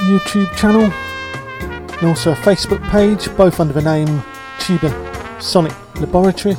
YouTube 0.00 0.54
channel 0.54 0.92
and 0.92 2.06
also 2.06 2.32
a 2.32 2.36
Facebook 2.36 2.86
page, 2.90 3.34
both 3.34 3.60
under 3.60 3.72
the 3.72 3.80
name 3.80 4.22
Tuba 4.58 4.92
Sonic 5.40 5.72
Laboratory. 6.00 6.56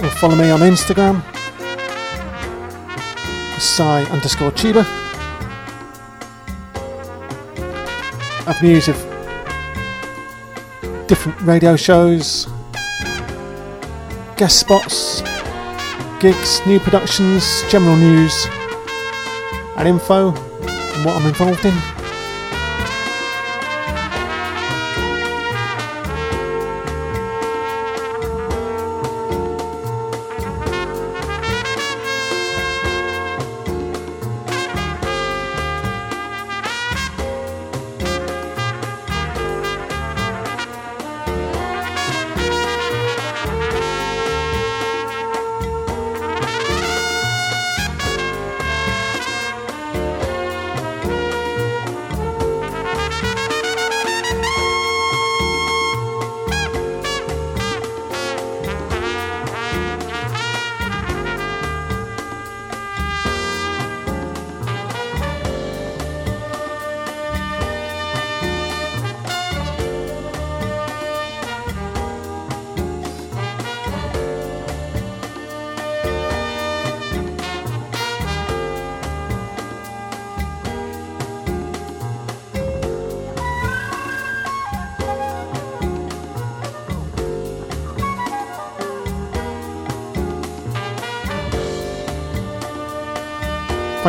Or 0.00 0.10
follow 0.20 0.36
me 0.36 0.50
on 0.50 0.60
Instagram, 0.60 1.22
Psy 3.58 4.04
underscore 4.04 4.52
Tuba. 4.52 4.86
I've 8.46 8.62
news 8.62 8.88
of 8.88 8.96
different 11.08 11.40
radio 11.40 11.74
shows, 11.76 12.46
guest 14.36 14.60
spots, 14.60 15.22
gigs, 16.20 16.60
new 16.66 16.78
productions, 16.78 17.62
general 17.70 17.96
news, 17.96 18.46
and 19.76 19.88
info 19.88 20.28
on 20.28 21.04
what 21.04 21.16
I'm 21.16 21.26
involved 21.26 21.64
in. 21.64 21.93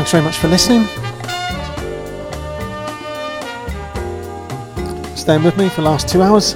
Thanks 0.05 0.11
very 0.11 0.23
much 0.23 0.37
for 0.37 0.47
listening. 0.49 0.83
Staying 5.15 5.43
with 5.43 5.57
me 5.57 5.67
for 5.67 5.81
the 5.81 5.89
last 5.89 6.07
two 6.07 6.21
hours. 6.21 6.53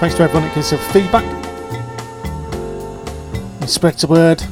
Thanks 0.00 0.16
to 0.16 0.22
everyone 0.22 0.44
that 0.44 0.54
gives 0.54 0.72
us 0.72 0.80
feedback 0.90 1.24
and 3.60 3.68
spreads 3.68 4.00
the 4.00 4.06
word. 4.06 4.42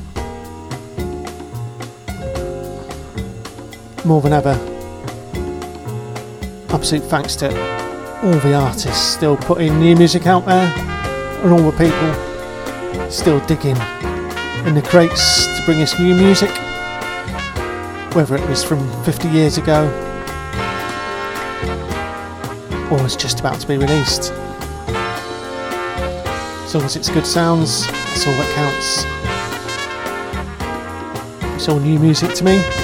More 4.05 4.21
than 4.21 4.35
ever, 4.35 4.53
absolute 6.69 7.05
thanks 7.05 7.37
to 7.37 7.49
all 8.23 8.39
the 8.41 8.53
artists 8.53 9.01
still 9.01 9.39
putting 9.39 9.81
new 9.81 9.97
music 9.97 10.27
out 10.27 10.45
there 10.45 10.67
and 11.43 11.53
all 11.55 11.71
the 11.71 11.79
people 11.79 12.34
still 13.15 13.39
digging 13.47 13.77
in 14.67 14.75
the 14.75 14.83
crates 14.85 15.47
to 15.47 15.63
bring 15.65 15.81
us 15.81 15.99
new 16.01 16.15
music, 16.17 16.51
whether 18.15 18.35
it 18.35 18.49
was 18.49 18.65
from 18.65 18.81
50 19.05 19.29
years 19.29 19.57
ago 19.57 19.85
or 22.91 23.01
was 23.03 23.15
just 23.15 23.39
about 23.39 23.61
to 23.61 23.69
be 23.69 23.77
released. 23.77 24.33
As 26.65 26.75
long 26.75 26.85
as 26.85 26.97
it's 26.97 27.09
good 27.09 27.27
sounds, 27.27 27.87
that's 27.87 28.27
all 28.27 28.35
that 28.35 28.51
counts. 28.55 29.05
It's 31.55 31.69
all 31.69 31.79
new 31.79 32.01
music 32.01 32.35
to 32.35 32.45
me. 32.45 32.84